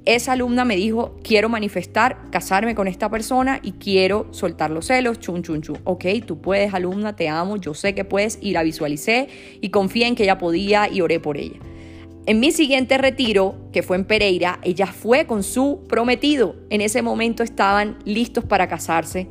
Esa 0.06 0.32
alumna 0.32 0.64
me 0.64 0.78
dijo, 0.78 1.18
quiero 1.22 1.50
manifestar, 1.50 2.18
casarme 2.32 2.76
con 2.76 2.88
esta 2.88 3.10
persona 3.10 3.60
y 3.62 3.74
quiero 3.74 4.28
soltar 4.32 4.72
los 4.72 4.88
celos, 4.88 5.20
chun, 5.20 5.44
chun, 5.44 5.62
chun. 5.62 5.80
Ok, 5.84 6.06
tú 6.26 6.40
puedes, 6.40 6.74
alumna, 6.74 7.18
te 7.18 7.28
amo, 7.28 7.58
yo 7.58 7.74
sé 7.74 7.94
que 7.94 8.06
puedes 8.06 8.40
y 8.42 8.52
la 8.52 8.64
visualicé 8.64 9.28
y 9.60 9.70
confié 9.70 10.08
en 10.08 10.16
que 10.16 10.24
ella 10.24 10.38
podía 10.38 10.90
y 10.90 11.02
oré 11.02 11.20
por 11.20 11.38
ella. 11.38 11.58
En 12.26 12.40
mi 12.40 12.52
siguiente 12.52 12.98
retiro, 12.98 13.56
que 13.74 13.84
fue 13.84 13.98
en 13.98 14.06
Pereira, 14.06 14.60
ella 14.64 14.88
fue 14.88 15.26
con 15.26 15.44
su 15.44 15.86
prometido. 15.90 16.56
En 16.70 16.82
ese 16.82 17.02
momento 17.02 17.44
estaban 17.44 17.98
listos 18.06 18.46
para 18.46 18.68
casarse 18.68 19.28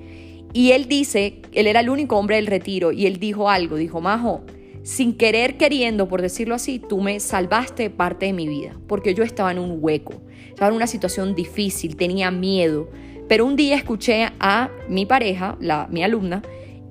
y 0.57 0.73
él 0.73 0.89
dice, 0.89 1.43
él 1.53 1.67
era 1.67 1.81
el 1.81 1.91
único 1.91 2.17
hombre 2.17 2.37
del 2.37 2.47
retiro, 2.47 2.91
y 2.91 3.05
él 3.05 3.19
dijo 3.19 3.51
algo, 3.51 3.77
dijo, 3.77 4.01
Majo, 4.01 4.41
sin 4.85 5.13
querer 5.13 5.59
queriendo, 5.59 6.09
por 6.09 6.23
decirlo 6.23 6.55
así, 6.55 6.79
tú 6.79 7.03
me 7.03 7.21
salvaste 7.21 7.91
parte 7.91 8.25
de 8.25 8.33
mi 8.33 8.49
vida, 8.49 8.75
porque 8.87 9.13
yo 9.13 9.23
estaba 9.23 9.53
en 9.53 9.59
un 9.59 9.77
hueco, 9.83 10.15
estaba 10.49 10.71
en 10.71 10.77
una 10.77 10.87
situación 10.87 11.35
difícil, 11.35 11.97
tenía 11.97 12.31
miedo, 12.31 12.89
pero 13.29 13.45
un 13.45 13.55
día 13.55 13.77
escuché 13.77 14.29
a 14.41 14.71
mi 14.89 15.05
pareja, 15.05 15.59
la, 15.61 15.89
mi 15.91 16.03
alumna, 16.03 16.41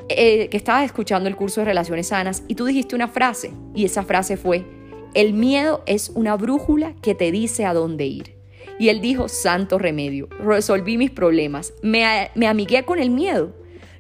eh, 0.10 0.48
que 0.50 0.58
estaba 0.58 0.84
escuchando 0.84 1.28
el 1.28 1.36
curso 1.36 1.62
de 1.62 1.66
relaciones 1.66 2.10
sanas, 2.10 2.44
y 2.48 2.54
tú 2.54 2.66
dijiste 2.66 2.94
una 2.94 3.08
frase, 3.08 3.52
y 3.74 3.86
esa 3.86 4.04
frase 4.04 4.38
fue, 4.38 4.64
el 5.16 5.34
miedo 5.34 5.82
es 5.88 6.12
una 6.14 6.36
brújula 6.38 6.94
que 7.02 7.16
te 7.16 7.32
dice 7.32 7.66
a 7.66 7.74
dónde 7.74 8.06
ir. 8.06 8.35
Y 8.80 8.90
él 8.90 9.02
dijo, 9.02 9.30
santo 9.30 9.78
remedio, 9.78 10.28
resolví 10.40 10.98
mis 10.98 11.12
problemas, 11.12 11.74
me, 11.82 12.30
me 12.36 12.48
amigué 12.48 12.84
con 12.84 13.00
el 13.00 13.10
miedo. 13.10 13.54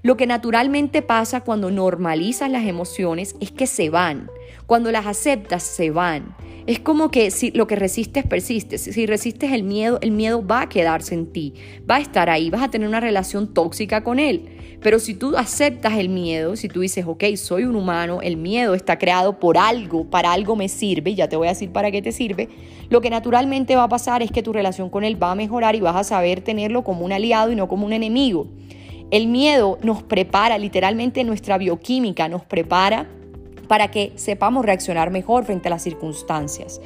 Lo 0.06 0.18
que 0.18 0.28
naturalmente 0.28 1.02
pasa 1.02 1.42
cuando 1.42 1.72
normalizas 1.72 2.52
las 2.52 2.66
emociones 2.68 3.36
es 3.40 3.52
que 3.52 3.66
se 3.66 3.90
van. 3.90 4.30
Cuando 4.68 4.92
las 4.92 5.08
aceptas, 5.08 5.64
se 5.64 5.90
van. 5.90 6.36
Es 6.68 6.80
como 6.80 7.10
que 7.10 7.32
si 7.32 7.50
lo 7.52 7.66
que 7.66 7.76
resistes 7.76 8.24
persiste. 8.24 8.78
Si 8.78 9.06
resistes 9.08 9.52
el 9.52 9.64
miedo, 9.64 9.98
el 10.02 10.12
miedo 10.12 10.46
va 10.46 10.62
a 10.62 10.70
quedarse 10.70 11.16
en 11.16 11.32
ti. 11.32 11.56
Va 11.90 11.96
a 11.96 12.02
estar 12.02 12.30
ahí, 12.30 12.52
vas 12.52 12.62
a 12.62 12.70
tener 12.70 12.88
una 12.88 13.00
relación 13.00 13.52
tóxica 13.52 14.04
con 14.04 14.20
él. 14.20 14.55
Pero 14.82 15.00
si 15.00 15.16
tú 15.16 15.36
aceptas 15.36 15.94
el 15.98 16.10
miedo, 16.10 16.56
si 16.56 16.68
tú 16.68 16.82
dices, 16.82 17.06
ok, 17.08 17.24
soy 17.36 17.64
un 17.64 17.76
humano, 17.76 18.22
el 18.22 18.38
miedo 18.38 18.74
está 18.74 18.98
creado 18.98 19.40
por 19.40 19.58
algo, 19.58 20.06
para 20.06 20.32
algo 20.32 20.56
me 20.56 20.70
sirve, 20.70 21.16
ya 21.16 21.28
te 21.28 21.36
voy 21.36 21.48
a 21.48 21.52
decir 21.52 21.72
para 21.72 21.92
qué 21.92 22.02
te 22.02 22.12
sirve, 22.12 22.50
lo 22.90 23.02
que 23.02 23.10
naturalmente 23.10 23.76
va 23.76 23.84
a 23.84 23.90
pasar 23.90 24.22
es 24.22 24.32
que 24.32 24.44
tu 24.44 24.54
relación 24.54 24.90
con 24.90 25.04
él 25.04 25.22
va 25.22 25.32
a 25.32 25.36
mejorar 25.36 25.76
y 25.76 25.82
vas 25.82 25.96
a 25.96 26.04
saber 26.04 26.42
tenerlo 26.42 26.84
como 26.84 27.06
un 27.06 27.12
aliado 27.12 27.52
y 27.52 27.56
no 27.56 27.68
como 27.68 27.86
un 27.86 27.94
enemigo. 27.94 28.48
El 29.12 29.28
miedo 29.28 29.78
nos 29.82 30.04
prepara, 30.04 30.58
literalmente 30.58 31.24
nuestra 31.24 31.58
bioquímica 31.58 32.28
nos 32.28 32.44
prepara 32.44 33.08
para 33.68 33.90
que 33.90 34.14
sepamos 34.16 34.66
reaccionar 34.66 35.10
mejor 35.10 35.46
frente 35.46 35.68
a 35.68 35.72
las 35.72 35.84
circunstancias 35.84 36.80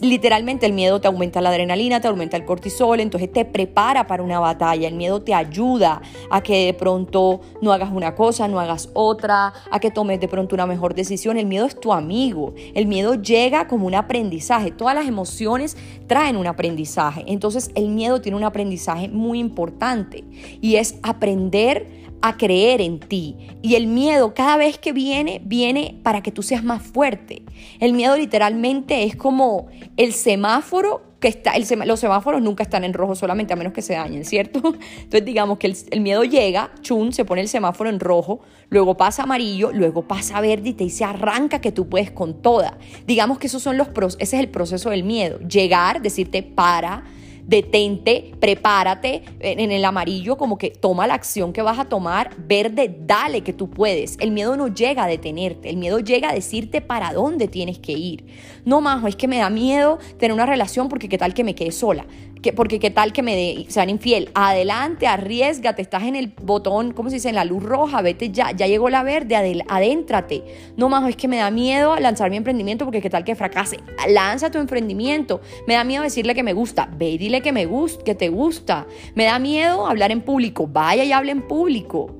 literalmente 0.00 0.66
el 0.66 0.72
miedo 0.72 1.00
te 1.00 1.08
aumenta 1.08 1.40
la 1.40 1.50
adrenalina, 1.50 2.00
te 2.00 2.08
aumenta 2.08 2.36
el 2.36 2.44
cortisol, 2.44 3.00
entonces 3.00 3.32
te 3.32 3.44
prepara 3.44 4.06
para 4.06 4.22
una 4.22 4.40
batalla. 4.40 4.88
El 4.88 4.94
miedo 4.94 5.22
te 5.22 5.34
ayuda 5.34 6.00
a 6.30 6.42
que 6.42 6.66
de 6.66 6.74
pronto 6.74 7.40
no 7.60 7.72
hagas 7.72 7.90
una 7.92 8.14
cosa, 8.14 8.48
no 8.48 8.60
hagas 8.60 8.90
otra, 8.94 9.52
a 9.70 9.80
que 9.80 9.90
tomes 9.90 10.20
de 10.20 10.28
pronto 10.28 10.54
una 10.54 10.66
mejor 10.66 10.94
decisión. 10.94 11.36
El 11.36 11.46
miedo 11.46 11.66
es 11.66 11.78
tu 11.78 11.92
amigo. 11.92 12.54
El 12.74 12.86
miedo 12.86 13.14
llega 13.14 13.66
como 13.68 13.86
un 13.86 13.94
aprendizaje. 13.94 14.70
Todas 14.70 14.94
las 14.94 15.06
emociones 15.06 15.76
traen 16.06 16.36
un 16.36 16.46
aprendizaje. 16.46 17.24
Entonces 17.26 17.70
el 17.74 17.88
miedo 17.88 18.20
tiene 18.20 18.36
un 18.36 18.44
aprendizaje 18.44 19.08
muy 19.08 19.38
importante 19.38 20.24
y 20.60 20.76
es 20.76 20.98
aprender 21.02 22.03
a 22.26 22.38
creer 22.38 22.80
en 22.80 23.00
ti. 23.00 23.36
Y 23.60 23.74
el 23.74 23.86
miedo 23.86 24.32
cada 24.32 24.56
vez 24.56 24.78
que 24.78 24.94
viene, 24.94 25.42
viene 25.44 26.00
para 26.02 26.22
que 26.22 26.32
tú 26.32 26.42
seas 26.42 26.64
más 26.64 26.82
fuerte. 26.82 27.42
El 27.80 27.92
miedo 27.92 28.16
literalmente 28.16 29.04
es 29.04 29.14
como 29.14 29.66
el 29.98 30.14
semáforo 30.14 31.02
que 31.20 31.28
está, 31.28 31.52
el 31.52 31.66
los 31.86 32.00
semáforos 32.00 32.40
nunca 32.40 32.62
están 32.62 32.82
en 32.82 32.94
rojo 32.94 33.14
solamente 33.14 33.52
a 33.52 33.56
menos 33.56 33.74
que 33.74 33.82
se 33.82 33.92
dañen, 33.92 34.24
¿cierto? 34.24 34.58
Entonces 34.96 35.22
digamos 35.22 35.58
que 35.58 35.74
el, 35.90 36.00
miedo 36.00 36.24
llega, 36.24 36.70
chun, 36.80 37.12
se 37.12 37.26
pone 37.26 37.42
el 37.42 37.48
semáforo 37.48 37.90
en 37.90 38.00
rojo, 38.00 38.40
luego 38.70 38.96
pasa 38.96 39.24
amarillo, 39.24 39.70
luego 39.70 40.08
pasa 40.08 40.40
verde 40.40 40.70
y 40.70 40.72
te 40.72 40.84
dice 40.84 41.04
arranca 41.04 41.60
que 41.60 41.72
tú 41.72 41.90
puedes 41.90 42.10
con 42.10 42.40
toda. 42.40 42.78
Digamos 43.06 43.38
que 43.38 43.48
esos 43.48 43.62
son 43.62 43.76
los, 43.76 43.88
ese 44.18 44.36
es 44.36 44.42
el 44.42 44.48
proceso 44.48 44.88
del 44.88 45.04
miedo. 45.04 45.40
Llegar, 45.40 46.00
decirte 46.00 46.42
para, 46.42 47.04
detente, 47.46 48.32
prepárate 48.40 49.22
en 49.40 49.70
el 49.70 49.84
amarillo, 49.84 50.36
como 50.36 50.58
que 50.58 50.70
toma 50.70 51.06
la 51.06 51.14
acción 51.14 51.52
que 51.52 51.62
vas 51.62 51.78
a 51.78 51.84
tomar, 51.86 52.30
verde, 52.38 52.94
dale 53.00 53.42
que 53.42 53.52
tú 53.52 53.70
puedes. 53.70 54.16
El 54.20 54.30
miedo 54.30 54.56
no 54.56 54.68
llega 54.68 55.04
a 55.04 55.06
detenerte, 55.06 55.70
el 55.70 55.76
miedo 55.76 55.98
llega 55.98 56.30
a 56.30 56.34
decirte 56.34 56.80
para 56.80 57.12
dónde 57.12 57.48
tienes 57.48 57.78
que 57.78 57.92
ir. 57.92 58.24
No, 58.64 58.80
majo, 58.80 59.06
es 59.08 59.16
que 59.16 59.28
me 59.28 59.38
da 59.38 59.50
miedo 59.50 59.98
tener 60.18 60.32
una 60.32 60.46
relación 60.46 60.88
porque 60.88 61.08
qué 61.08 61.18
tal 61.18 61.34
que 61.34 61.44
me 61.44 61.54
quede 61.54 61.72
sola 61.72 62.06
porque 62.52 62.78
qué 62.78 62.90
tal 62.90 63.12
que 63.12 63.22
me 63.22 63.34
de, 63.34 63.66
sean 63.68 63.90
infiel. 63.90 64.30
Adelante, 64.34 65.06
arriesgate, 65.06 65.82
estás 65.82 66.02
en 66.04 66.16
el 66.16 66.28
botón, 66.42 66.92
¿cómo 66.92 67.08
se 67.08 67.16
dice? 67.16 67.28
En 67.28 67.34
la 67.34 67.44
luz 67.44 67.62
roja, 67.62 68.02
vete 68.02 68.30
ya, 68.30 68.50
ya 68.52 68.66
llegó 68.66 68.90
la 68.90 69.02
verde, 69.02 69.64
adéntrate. 69.68 70.44
No 70.76 70.88
más, 70.88 71.08
es 71.08 71.16
que 71.16 71.28
me 71.28 71.38
da 71.38 71.50
miedo 71.50 71.96
lanzar 71.96 72.30
mi 72.30 72.36
emprendimiento 72.36 72.84
porque 72.84 73.00
qué 73.00 73.10
tal 73.10 73.24
que 73.24 73.34
fracase. 73.34 73.78
Lanza 74.08 74.50
tu 74.50 74.58
emprendimiento. 74.58 75.40
Me 75.66 75.74
da 75.74 75.84
miedo 75.84 76.02
decirle 76.02 76.34
que 76.34 76.42
me 76.42 76.52
gusta, 76.52 76.88
ve 76.96 77.10
y 77.10 77.18
dile 77.18 77.40
que 77.40 77.52
me 77.52 77.66
gusta, 77.66 78.04
que 78.04 78.14
te 78.14 78.28
gusta. 78.28 78.86
Me 79.14 79.24
da 79.24 79.38
miedo 79.38 79.86
hablar 79.86 80.10
en 80.10 80.20
público, 80.20 80.66
vaya 80.66 81.04
y 81.04 81.12
hable 81.12 81.32
en 81.32 81.42
público. 81.42 82.10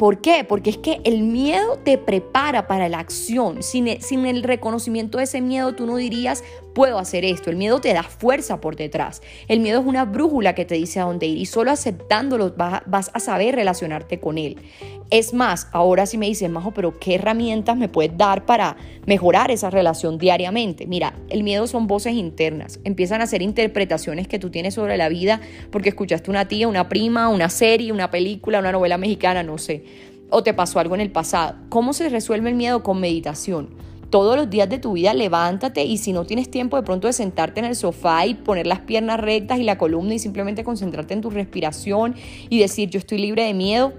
¿Por 0.00 0.22
qué? 0.22 0.44
Porque 0.44 0.70
es 0.70 0.78
que 0.78 1.02
el 1.04 1.20
miedo 1.24 1.76
te 1.76 1.98
prepara 1.98 2.66
para 2.66 2.88
la 2.88 3.00
acción. 3.00 3.62
Sin 3.62 3.86
el, 3.86 4.00
sin 4.00 4.24
el, 4.24 4.42
reconocimiento 4.42 5.18
de 5.18 5.24
ese 5.24 5.42
miedo, 5.42 5.74
tú 5.74 5.84
no 5.84 5.96
dirías, 5.96 6.42
puedo 6.74 6.98
hacer 6.98 7.22
esto. 7.26 7.50
El 7.50 7.56
miedo 7.56 7.82
te 7.82 7.92
da 7.92 8.02
fuerza 8.02 8.62
por 8.62 8.76
detrás. 8.76 9.20
El 9.46 9.60
miedo 9.60 9.78
es 9.78 9.86
una 9.86 10.06
brújula 10.06 10.54
que 10.54 10.64
te 10.64 10.76
dice 10.76 11.00
a 11.00 11.04
dónde 11.04 11.26
ir 11.26 11.36
y 11.36 11.44
solo 11.44 11.70
aceptándolo 11.70 12.54
vas, 12.56 12.80
vas 12.86 13.10
a 13.12 13.20
saber 13.20 13.56
relacionarte 13.56 14.20
con 14.20 14.38
él. 14.38 14.56
Es 15.10 15.34
más, 15.34 15.68
ahora 15.72 16.06
sí 16.06 16.16
me 16.16 16.26
dices, 16.26 16.48
Majo, 16.48 16.72
pero 16.72 16.98
¿qué 16.98 17.16
herramientas 17.16 17.76
me 17.76 17.88
puedes 17.88 18.16
dar 18.16 18.46
para 18.46 18.76
mejorar 19.06 19.50
esa 19.50 19.68
relación 19.68 20.18
diariamente? 20.18 20.86
Mira, 20.86 21.14
el 21.28 21.42
miedo 21.42 21.66
son 21.66 21.88
voces 21.88 22.14
internas. 22.14 22.78
Empiezan 22.84 23.20
a 23.20 23.24
hacer 23.24 23.42
interpretaciones 23.42 24.28
que 24.28 24.38
tú 24.38 24.50
tienes 24.50 24.74
sobre 24.74 24.96
la 24.96 25.08
vida 25.08 25.40
porque 25.72 25.88
escuchaste 25.88 26.30
una 26.30 26.46
tía, 26.46 26.68
una 26.68 26.88
prima, 26.88 27.28
una 27.28 27.50
serie, 27.50 27.90
una 27.90 28.10
película, 28.10 28.60
una 28.60 28.70
novela 28.72 28.98
mexicana, 28.98 29.42
no 29.42 29.58
sé. 29.58 29.84
O 30.30 30.42
te 30.42 30.54
pasó 30.54 30.78
algo 30.78 30.94
en 30.94 31.00
el 31.00 31.10
pasado. 31.10 31.56
¿Cómo 31.68 31.92
se 31.92 32.08
resuelve 32.08 32.50
el 32.50 32.54
miedo 32.54 32.82
con 32.82 33.00
meditación? 33.00 33.70
Todos 34.10 34.36
los 34.36 34.50
días 34.50 34.68
de 34.68 34.78
tu 34.78 34.94
vida 34.94 35.14
levántate 35.14 35.84
y 35.84 35.98
si 35.98 36.12
no 36.12 36.24
tienes 36.24 36.50
tiempo 36.50 36.76
de 36.76 36.82
pronto 36.82 37.06
de 37.06 37.12
sentarte 37.12 37.60
en 37.60 37.66
el 37.66 37.76
sofá 37.76 38.26
y 38.26 38.34
poner 38.34 38.66
las 38.66 38.80
piernas 38.80 39.20
rectas 39.20 39.60
y 39.60 39.62
la 39.62 39.78
columna 39.78 40.14
y 40.14 40.18
simplemente 40.18 40.64
concentrarte 40.64 41.14
en 41.14 41.20
tu 41.20 41.30
respiración 41.30 42.16
y 42.48 42.58
decir 42.58 42.90
yo 42.90 42.98
estoy 42.98 43.18
libre 43.18 43.44
de 43.44 43.54
miedo, 43.54 43.92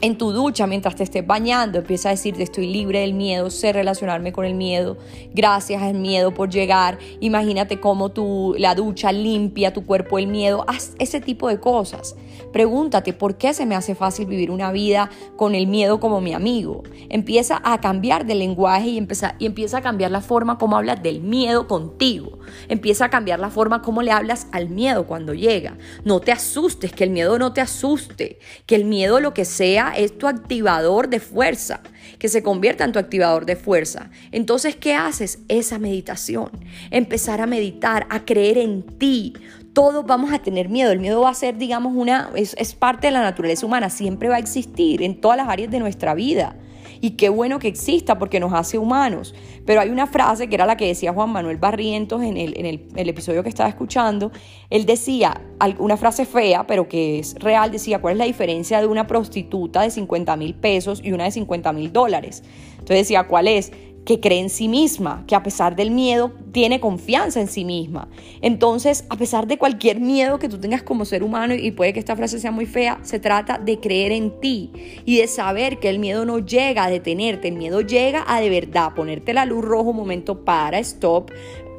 en 0.00 0.16
tu 0.16 0.32
ducha, 0.32 0.66
mientras 0.66 0.96
te 0.96 1.02
estés 1.02 1.26
bañando, 1.26 1.78
empieza 1.78 2.08
a 2.08 2.12
decirte 2.12 2.42
estoy 2.42 2.66
libre 2.66 3.00
del 3.00 3.14
miedo, 3.14 3.50
sé 3.50 3.72
relacionarme 3.72 4.32
con 4.32 4.44
el 4.44 4.54
miedo, 4.54 4.96
gracias 5.34 5.82
al 5.82 5.94
miedo 5.94 6.32
por 6.32 6.50
llegar, 6.50 6.98
imagínate 7.20 7.80
cómo 7.80 8.10
tu, 8.10 8.54
la 8.58 8.74
ducha 8.74 9.12
limpia 9.12 9.72
tu 9.72 9.84
cuerpo 9.84 10.18
el 10.18 10.26
miedo, 10.26 10.64
haz 10.68 10.94
ese 10.98 11.20
tipo 11.20 11.48
de 11.48 11.60
cosas. 11.60 12.16
Pregúntate 12.52 13.12
por 13.12 13.36
qué 13.36 13.54
se 13.54 13.64
me 13.64 13.76
hace 13.76 13.94
fácil 13.94 14.26
vivir 14.26 14.50
una 14.50 14.72
vida 14.72 15.10
con 15.36 15.54
el 15.54 15.66
miedo 15.68 16.00
como 16.00 16.20
mi 16.20 16.34
amigo. 16.34 16.82
Empieza 17.08 17.60
a 17.62 17.80
cambiar 17.80 18.26
de 18.26 18.34
lenguaje 18.34 18.88
y 18.88 18.98
empieza, 18.98 19.36
y 19.38 19.46
empieza 19.46 19.78
a 19.78 19.82
cambiar 19.82 20.10
la 20.10 20.20
forma 20.20 20.58
como 20.58 20.76
hablas 20.76 21.02
del 21.02 21.20
miedo 21.20 21.68
contigo. 21.68 22.38
Empieza 22.68 23.04
a 23.04 23.10
cambiar 23.10 23.38
la 23.38 23.50
forma 23.50 23.82
como 23.82 24.02
le 24.02 24.10
hablas 24.10 24.48
al 24.50 24.68
miedo 24.68 25.06
cuando 25.06 25.32
llega. 25.32 25.76
No 26.04 26.20
te 26.20 26.32
asustes, 26.32 26.92
que 26.92 27.04
el 27.04 27.10
miedo 27.10 27.38
no 27.38 27.52
te 27.52 27.60
asuste, 27.60 28.38
que 28.66 28.74
el 28.74 28.84
miedo 28.84 29.20
lo 29.20 29.32
que 29.32 29.44
sea 29.44 29.89
es 29.96 30.16
tu 30.16 30.26
activador 30.26 31.08
de 31.08 31.20
fuerza, 31.20 31.80
que 32.18 32.28
se 32.28 32.42
convierta 32.42 32.84
en 32.84 32.92
tu 32.92 32.98
activador 32.98 33.46
de 33.46 33.56
fuerza. 33.56 34.10
Entonces, 34.32 34.76
¿qué 34.76 34.94
haces? 34.94 35.40
Esa 35.48 35.78
meditación. 35.78 36.50
Empezar 36.90 37.40
a 37.40 37.46
meditar, 37.46 38.06
a 38.10 38.24
creer 38.24 38.58
en 38.58 38.82
ti. 38.82 39.34
Todos 39.72 40.04
vamos 40.06 40.32
a 40.32 40.40
tener 40.40 40.68
miedo. 40.68 40.92
El 40.92 41.00
miedo 41.00 41.20
va 41.20 41.30
a 41.30 41.34
ser, 41.34 41.56
digamos, 41.56 41.94
una, 41.94 42.30
es, 42.34 42.54
es 42.58 42.74
parte 42.74 43.06
de 43.08 43.12
la 43.12 43.22
naturaleza 43.22 43.66
humana, 43.66 43.90
siempre 43.90 44.28
va 44.28 44.36
a 44.36 44.40
existir 44.40 45.02
en 45.02 45.20
todas 45.20 45.36
las 45.36 45.48
áreas 45.48 45.70
de 45.70 45.78
nuestra 45.78 46.14
vida 46.14 46.56
y 47.00 47.12
qué 47.12 47.28
bueno 47.28 47.58
que 47.58 47.68
exista 47.68 48.18
porque 48.18 48.40
nos 48.40 48.52
hace 48.52 48.78
humanos. 48.78 49.34
Pero 49.64 49.80
hay 49.80 49.90
una 49.90 50.06
frase 50.06 50.48
que 50.48 50.54
era 50.54 50.66
la 50.66 50.76
que 50.76 50.86
decía 50.86 51.12
Juan 51.12 51.30
Manuel 51.30 51.56
Barrientos 51.56 52.22
en 52.22 52.36
el, 52.36 52.56
en 52.58 52.66
el, 52.94 53.08
episodio 53.08 53.42
que 53.42 53.48
estaba 53.48 53.68
escuchando. 53.68 54.30
Él 54.68 54.86
decía, 54.86 55.40
una 55.78 55.96
frase 55.96 56.26
fea, 56.26 56.66
pero 56.66 56.88
que 56.88 57.18
es 57.18 57.34
real, 57.34 57.70
decía, 57.70 58.00
¿cuál 58.00 58.12
es 58.12 58.18
la 58.18 58.24
diferencia 58.24 58.80
de 58.80 58.86
una 58.86 59.06
prostituta 59.06 59.82
de 59.82 59.90
50 59.90 60.36
mil 60.36 60.54
pesos 60.54 61.00
y 61.02 61.12
una 61.12 61.24
de 61.24 61.30
50 61.30 61.72
mil 61.72 61.92
dólares? 61.92 62.42
Entonces 62.72 62.98
decía, 62.98 63.26
¿cuál 63.26 63.48
es? 63.48 63.72
Que 64.10 64.18
cree 64.18 64.40
en 64.40 64.50
sí 64.50 64.66
misma, 64.66 65.22
que 65.28 65.36
a 65.36 65.42
pesar 65.44 65.76
del 65.76 65.92
miedo 65.92 66.32
tiene 66.50 66.80
confianza 66.80 67.40
en 67.40 67.46
sí 67.46 67.64
misma. 67.64 68.08
Entonces, 68.42 69.04
a 69.08 69.16
pesar 69.16 69.46
de 69.46 69.56
cualquier 69.56 70.00
miedo 70.00 70.40
que 70.40 70.48
tú 70.48 70.58
tengas 70.58 70.82
como 70.82 71.04
ser 71.04 71.22
humano, 71.22 71.54
y 71.54 71.70
puede 71.70 71.92
que 71.92 72.00
esta 72.00 72.16
frase 72.16 72.40
sea 72.40 72.50
muy 72.50 72.66
fea, 72.66 72.98
se 73.02 73.20
trata 73.20 73.58
de 73.58 73.78
creer 73.78 74.10
en 74.10 74.40
ti 74.40 74.72
y 75.04 75.18
de 75.18 75.28
saber 75.28 75.78
que 75.78 75.88
el 75.88 76.00
miedo 76.00 76.24
no 76.24 76.40
llega 76.40 76.86
a 76.86 76.90
detenerte, 76.90 77.46
el 77.46 77.54
miedo 77.54 77.82
llega 77.82 78.24
a 78.26 78.40
de 78.40 78.50
verdad 78.50 78.94
ponerte 78.96 79.32
la 79.32 79.44
luz 79.44 79.64
roja 79.64 79.90
un 79.90 79.96
momento 79.96 80.44
para, 80.44 80.80
stop, 80.80 81.30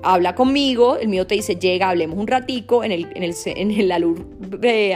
habla 0.01 0.33
conmigo, 0.33 0.95
el 0.95 1.09
miedo 1.09 1.27
te 1.27 1.35
dice, 1.35 1.57
llega, 1.57 1.89
hablemos 1.89 2.17
un 2.17 2.27
ratico, 2.27 2.85
en, 2.85 2.93
el, 2.93 3.09
en, 3.13 3.23
el, 3.23 3.35
en 3.45 3.87
la 3.89 3.99
luz 3.99 4.21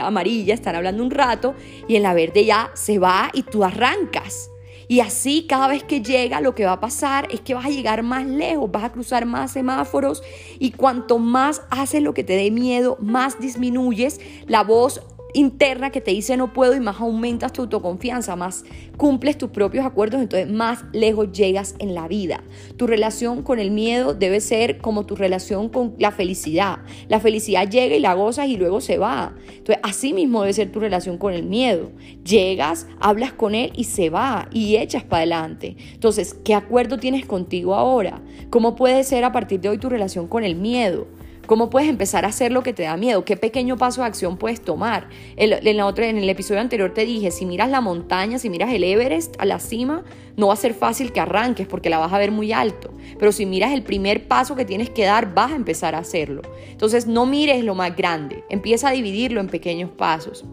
amarilla 0.00 0.54
están 0.54 0.74
hablando 0.74 1.02
un 1.02 1.10
rato 1.10 1.54
y 1.86 1.96
en 1.96 2.02
la 2.02 2.14
verde 2.14 2.46
ya 2.46 2.70
se 2.72 2.98
va 2.98 3.30
y 3.34 3.42
tú 3.42 3.62
arrancas. 3.62 4.48
Y 4.88 5.00
así 5.00 5.46
cada 5.48 5.68
vez 5.68 5.82
que 5.82 6.00
llega 6.00 6.40
lo 6.40 6.54
que 6.54 6.64
va 6.64 6.72
a 6.72 6.80
pasar 6.80 7.28
es 7.30 7.40
que 7.40 7.54
vas 7.54 7.66
a 7.66 7.70
llegar 7.70 8.02
más 8.02 8.24
lejos, 8.24 8.70
vas 8.70 8.84
a 8.84 8.92
cruzar 8.92 9.26
más 9.26 9.52
semáforos 9.52 10.22
y 10.58 10.70
cuanto 10.70 11.18
más 11.18 11.62
haces 11.70 12.02
lo 12.02 12.14
que 12.14 12.24
te 12.24 12.36
dé 12.36 12.50
miedo, 12.50 12.96
más 13.00 13.40
disminuyes 13.40 14.20
la 14.46 14.62
voz 14.62 15.02
interna 15.36 15.90
que 15.90 16.00
te 16.00 16.12
dice 16.12 16.36
no 16.36 16.52
puedo 16.52 16.74
y 16.74 16.80
más 16.80 17.00
aumentas 17.00 17.52
tu 17.52 17.62
autoconfianza, 17.62 18.36
más 18.36 18.64
cumples 18.96 19.36
tus 19.36 19.50
propios 19.50 19.84
acuerdos, 19.84 20.22
entonces 20.22 20.50
más 20.50 20.84
lejos 20.92 21.30
llegas 21.32 21.74
en 21.78 21.94
la 21.94 22.08
vida. 22.08 22.42
Tu 22.76 22.86
relación 22.86 23.42
con 23.42 23.58
el 23.58 23.70
miedo 23.70 24.14
debe 24.14 24.40
ser 24.40 24.78
como 24.78 25.04
tu 25.04 25.14
relación 25.14 25.68
con 25.68 25.94
la 25.98 26.10
felicidad. 26.10 26.78
La 27.08 27.20
felicidad 27.20 27.68
llega 27.68 27.96
y 27.96 28.00
la 28.00 28.14
gozas 28.14 28.48
y 28.48 28.56
luego 28.56 28.80
se 28.80 28.96
va. 28.96 29.34
Entonces 29.48 29.78
así 29.82 30.14
mismo 30.14 30.40
debe 30.40 30.54
ser 30.54 30.72
tu 30.72 30.80
relación 30.80 31.18
con 31.18 31.34
el 31.34 31.44
miedo. 31.44 31.90
Llegas, 32.24 32.86
hablas 32.98 33.32
con 33.34 33.54
él 33.54 33.72
y 33.76 33.84
se 33.84 34.08
va 34.08 34.48
y 34.52 34.76
echas 34.76 35.04
para 35.04 35.18
adelante. 35.18 35.76
Entonces, 35.92 36.34
¿qué 36.44 36.54
acuerdo 36.54 36.98
tienes 36.98 37.26
contigo 37.26 37.74
ahora? 37.74 38.22
¿Cómo 38.48 38.74
puede 38.74 39.04
ser 39.04 39.24
a 39.24 39.32
partir 39.32 39.60
de 39.60 39.68
hoy 39.68 39.78
tu 39.78 39.90
relación 39.90 40.28
con 40.28 40.44
el 40.44 40.56
miedo? 40.56 41.06
¿Cómo 41.46 41.70
puedes 41.70 41.88
empezar 41.88 42.24
a 42.24 42.28
hacer 42.28 42.50
lo 42.50 42.62
que 42.62 42.72
te 42.72 42.82
da 42.82 42.96
miedo? 42.96 43.24
¿Qué 43.24 43.36
pequeño 43.36 43.76
paso 43.76 44.00
de 44.00 44.08
acción 44.08 44.36
puedes 44.36 44.60
tomar? 44.60 45.08
En, 45.36 45.76
la 45.76 45.86
otra, 45.86 46.08
en 46.08 46.18
el 46.18 46.28
episodio 46.28 46.60
anterior 46.60 46.92
te 46.92 47.04
dije, 47.04 47.30
si 47.30 47.46
miras 47.46 47.70
la 47.70 47.80
montaña, 47.80 48.38
si 48.38 48.50
miras 48.50 48.72
el 48.72 48.82
Everest 48.82 49.36
a 49.38 49.44
la 49.44 49.60
cima, 49.60 50.02
no 50.36 50.48
va 50.48 50.54
a 50.54 50.56
ser 50.56 50.74
fácil 50.74 51.12
que 51.12 51.20
arranques 51.20 51.68
porque 51.68 51.88
la 51.88 51.98
vas 51.98 52.12
a 52.12 52.18
ver 52.18 52.32
muy 52.32 52.52
alto. 52.52 52.90
Pero 53.18 53.30
si 53.30 53.46
miras 53.46 53.72
el 53.72 53.84
primer 53.84 54.26
paso 54.26 54.56
que 54.56 54.64
tienes 54.64 54.90
que 54.90 55.04
dar, 55.04 55.34
vas 55.34 55.52
a 55.52 55.56
empezar 55.56 55.94
a 55.94 55.98
hacerlo. 55.98 56.42
Entonces 56.68 57.06
no 57.06 57.26
mires 57.26 57.62
lo 57.62 57.74
más 57.74 57.96
grande, 57.96 58.42
empieza 58.50 58.88
a 58.88 58.92
dividirlo 58.92 59.40
en 59.40 59.46
pequeños 59.46 59.90
pasos 59.90 60.44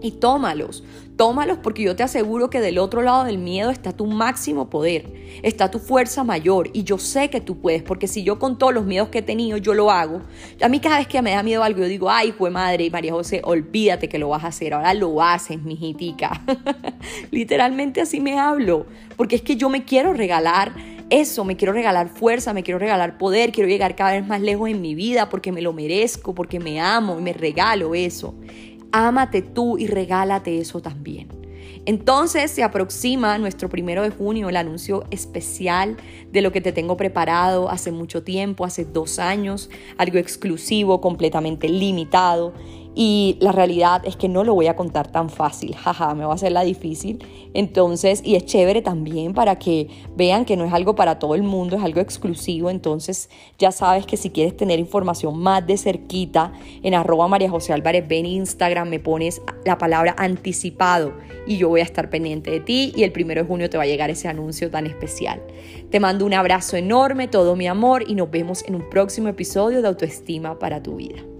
y 0.00 0.12
tómalos. 0.12 0.84
Tómalos 1.16 1.56
porque 1.62 1.82
yo 1.82 1.96
te 1.96 2.02
aseguro 2.02 2.50
que 2.50 2.60
del 2.60 2.76
otro 2.76 3.00
lado 3.00 3.24
del 3.24 3.38
miedo 3.38 3.70
está 3.70 3.92
tu 3.92 4.04
máximo 4.04 4.68
poder, 4.68 5.14
está 5.42 5.70
tu 5.70 5.78
fuerza 5.78 6.24
mayor 6.24 6.68
y 6.74 6.84
yo 6.84 6.98
sé 6.98 7.30
que 7.30 7.40
tú 7.40 7.58
puedes 7.58 7.82
porque 7.82 8.06
si 8.06 8.22
yo 8.22 8.38
con 8.38 8.58
todos 8.58 8.74
los 8.74 8.84
miedos 8.84 9.08
que 9.08 9.18
he 9.18 9.22
tenido 9.22 9.56
yo 9.56 9.72
lo 9.72 9.90
hago, 9.90 10.20
a 10.60 10.68
mí 10.68 10.78
cada 10.78 10.98
vez 10.98 11.06
que 11.06 11.22
me 11.22 11.30
da 11.30 11.42
miedo 11.42 11.62
algo 11.62 11.80
yo 11.80 11.88
digo, 11.88 12.10
ay, 12.10 12.32
fue 12.32 12.50
madre, 12.50 12.90
María 12.90 13.14
José, 13.14 13.40
olvídate 13.44 14.10
que 14.10 14.18
lo 14.18 14.28
vas 14.28 14.44
a 14.44 14.48
hacer, 14.48 14.74
ahora 14.74 14.92
lo 14.92 15.22
haces, 15.22 15.62
mijitica. 15.62 16.42
Literalmente 17.30 18.02
así 18.02 18.20
me 18.20 18.38
hablo, 18.38 18.84
porque 19.16 19.36
es 19.36 19.42
que 19.42 19.56
yo 19.56 19.70
me 19.70 19.84
quiero 19.84 20.12
regalar 20.12 20.74
eso, 21.08 21.44
me 21.44 21.56
quiero 21.56 21.72
regalar 21.72 22.08
fuerza, 22.08 22.52
me 22.52 22.62
quiero 22.62 22.78
regalar 22.78 23.16
poder, 23.16 23.52
quiero 23.52 23.70
llegar 23.70 23.96
cada 23.96 24.12
vez 24.12 24.26
más 24.26 24.42
lejos 24.42 24.68
en 24.68 24.82
mi 24.82 24.94
vida 24.94 25.30
porque 25.30 25.50
me 25.50 25.62
lo 25.62 25.72
merezco, 25.72 26.34
porque 26.34 26.60
me 26.60 26.78
amo 26.78 27.18
y 27.18 27.22
me 27.22 27.32
regalo 27.32 27.94
eso. 27.94 28.34
Ámate 28.98 29.42
tú 29.42 29.76
y 29.76 29.88
regálate 29.88 30.58
eso 30.58 30.80
también. 30.80 31.28
Entonces 31.84 32.50
se 32.50 32.62
aproxima 32.62 33.36
nuestro 33.36 33.68
primero 33.68 34.02
de 34.02 34.08
junio, 34.08 34.48
el 34.48 34.56
anuncio 34.56 35.04
especial 35.10 35.98
de 36.32 36.40
lo 36.40 36.50
que 36.50 36.62
te 36.62 36.72
tengo 36.72 36.96
preparado 36.96 37.68
hace 37.68 37.92
mucho 37.92 38.22
tiempo, 38.22 38.64
hace 38.64 38.86
dos 38.86 39.18
años, 39.18 39.68
algo 39.98 40.16
exclusivo, 40.16 41.02
completamente 41.02 41.68
limitado. 41.68 42.54
Y 42.98 43.36
la 43.40 43.52
realidad 43.52 44.00
es 44.06 44.16
que 44.16 44.26
no 44.26 44.42
lo 44.42 44.54
voy 44.54 44.68
a 44.68 44.74
contar 44.74 45.12
tan 45.12 45.28
fácil, 45.28 45.76
jaja, 45.76 46.14
me 46.14 46.24
va 46.24 46.32
a 46.32 46.34
hacer 46.34 46.50
la 46.50 46.62
difícil. 46.62 47.22
Entonces, 47.52 48.22
y 48.24 48.36
es 48.36 48.46
chévere 48.46 48.80
también 48.80 49.34
para 49.34 49.58
que 49.58 49.88
vean 50.16 50.46
que 50.46 50.56
no 50.56 50.64
es 50.64 50.72
algo 50.72 50.94
para 50.94 51.18
todo 51.18 51.34
el 51.34 51.42
mundo, 51.42 51.76
es 51.76 51.82
algo 51.82 52.00
exclusivo. 52.00 52.70
Entonces, 52.70 53.28
ya 53.58 53.70
sabes 53.70 54.06
que 54.06 54.16
si 54.16 54.30
quieres 54.30 54.56
tener 54.56 54.78
información 54.78 55.38
más 55.38 55.66
de 55.66 55.76
cerquita, 55.76 56.54
en 56.82 56.94
arroba 56.94 57.28
María 57.28 57.50
José 57.50 57.74
Álvarez, 57.74 58.08
ven 58.08 58.24
Instagram, 58.24 58.88
me 58.88 58.98
pones 58.98 59.42
la 59.66 59.76
palabra 59.76 60.16
anticipado 60.18 61.12
y 61.46 61.58
yo 61.58 61.68
voy 61.68 61.80
a 61.80 61.84
estar 61.84 62.08
pendiente 62.08 62.50
de 62.50 62.60
ti 62.60 62.94
y 62.96 63.02
el 63.02 63.12
primero 63.12 63.42
de 63.42 63.46
junio 63.46 63.68
te 63.68 63.76
va 63.76 63.82
a 63.82 63.86
llegar 63.86 64.08
ese 64.08 64.28
anuncio 64.28 64.70
tan 64.70 64.86
especial. 64.86 65.42
Te 65.90 66.00
mando 66.00 66.24
un 66.24 66.32
abrazo 66.32 66.78
enorme, 66.78 67.28
todo 67.28 67.56
mi 67.56 67.66
amor 67.66 68.04
y 68.08 68.14
nos 68.14 68.30
vemos 68.30 68.64
en 68.66 68.74
un 68.74 68.88
próximo 68.88 69.28
episodio 69.28 69.82
de 69.82 69.88
Autoestima 69.88 70.58
para 70.58 70.82
tu 70.82 70.96
vida. 70.96 71.35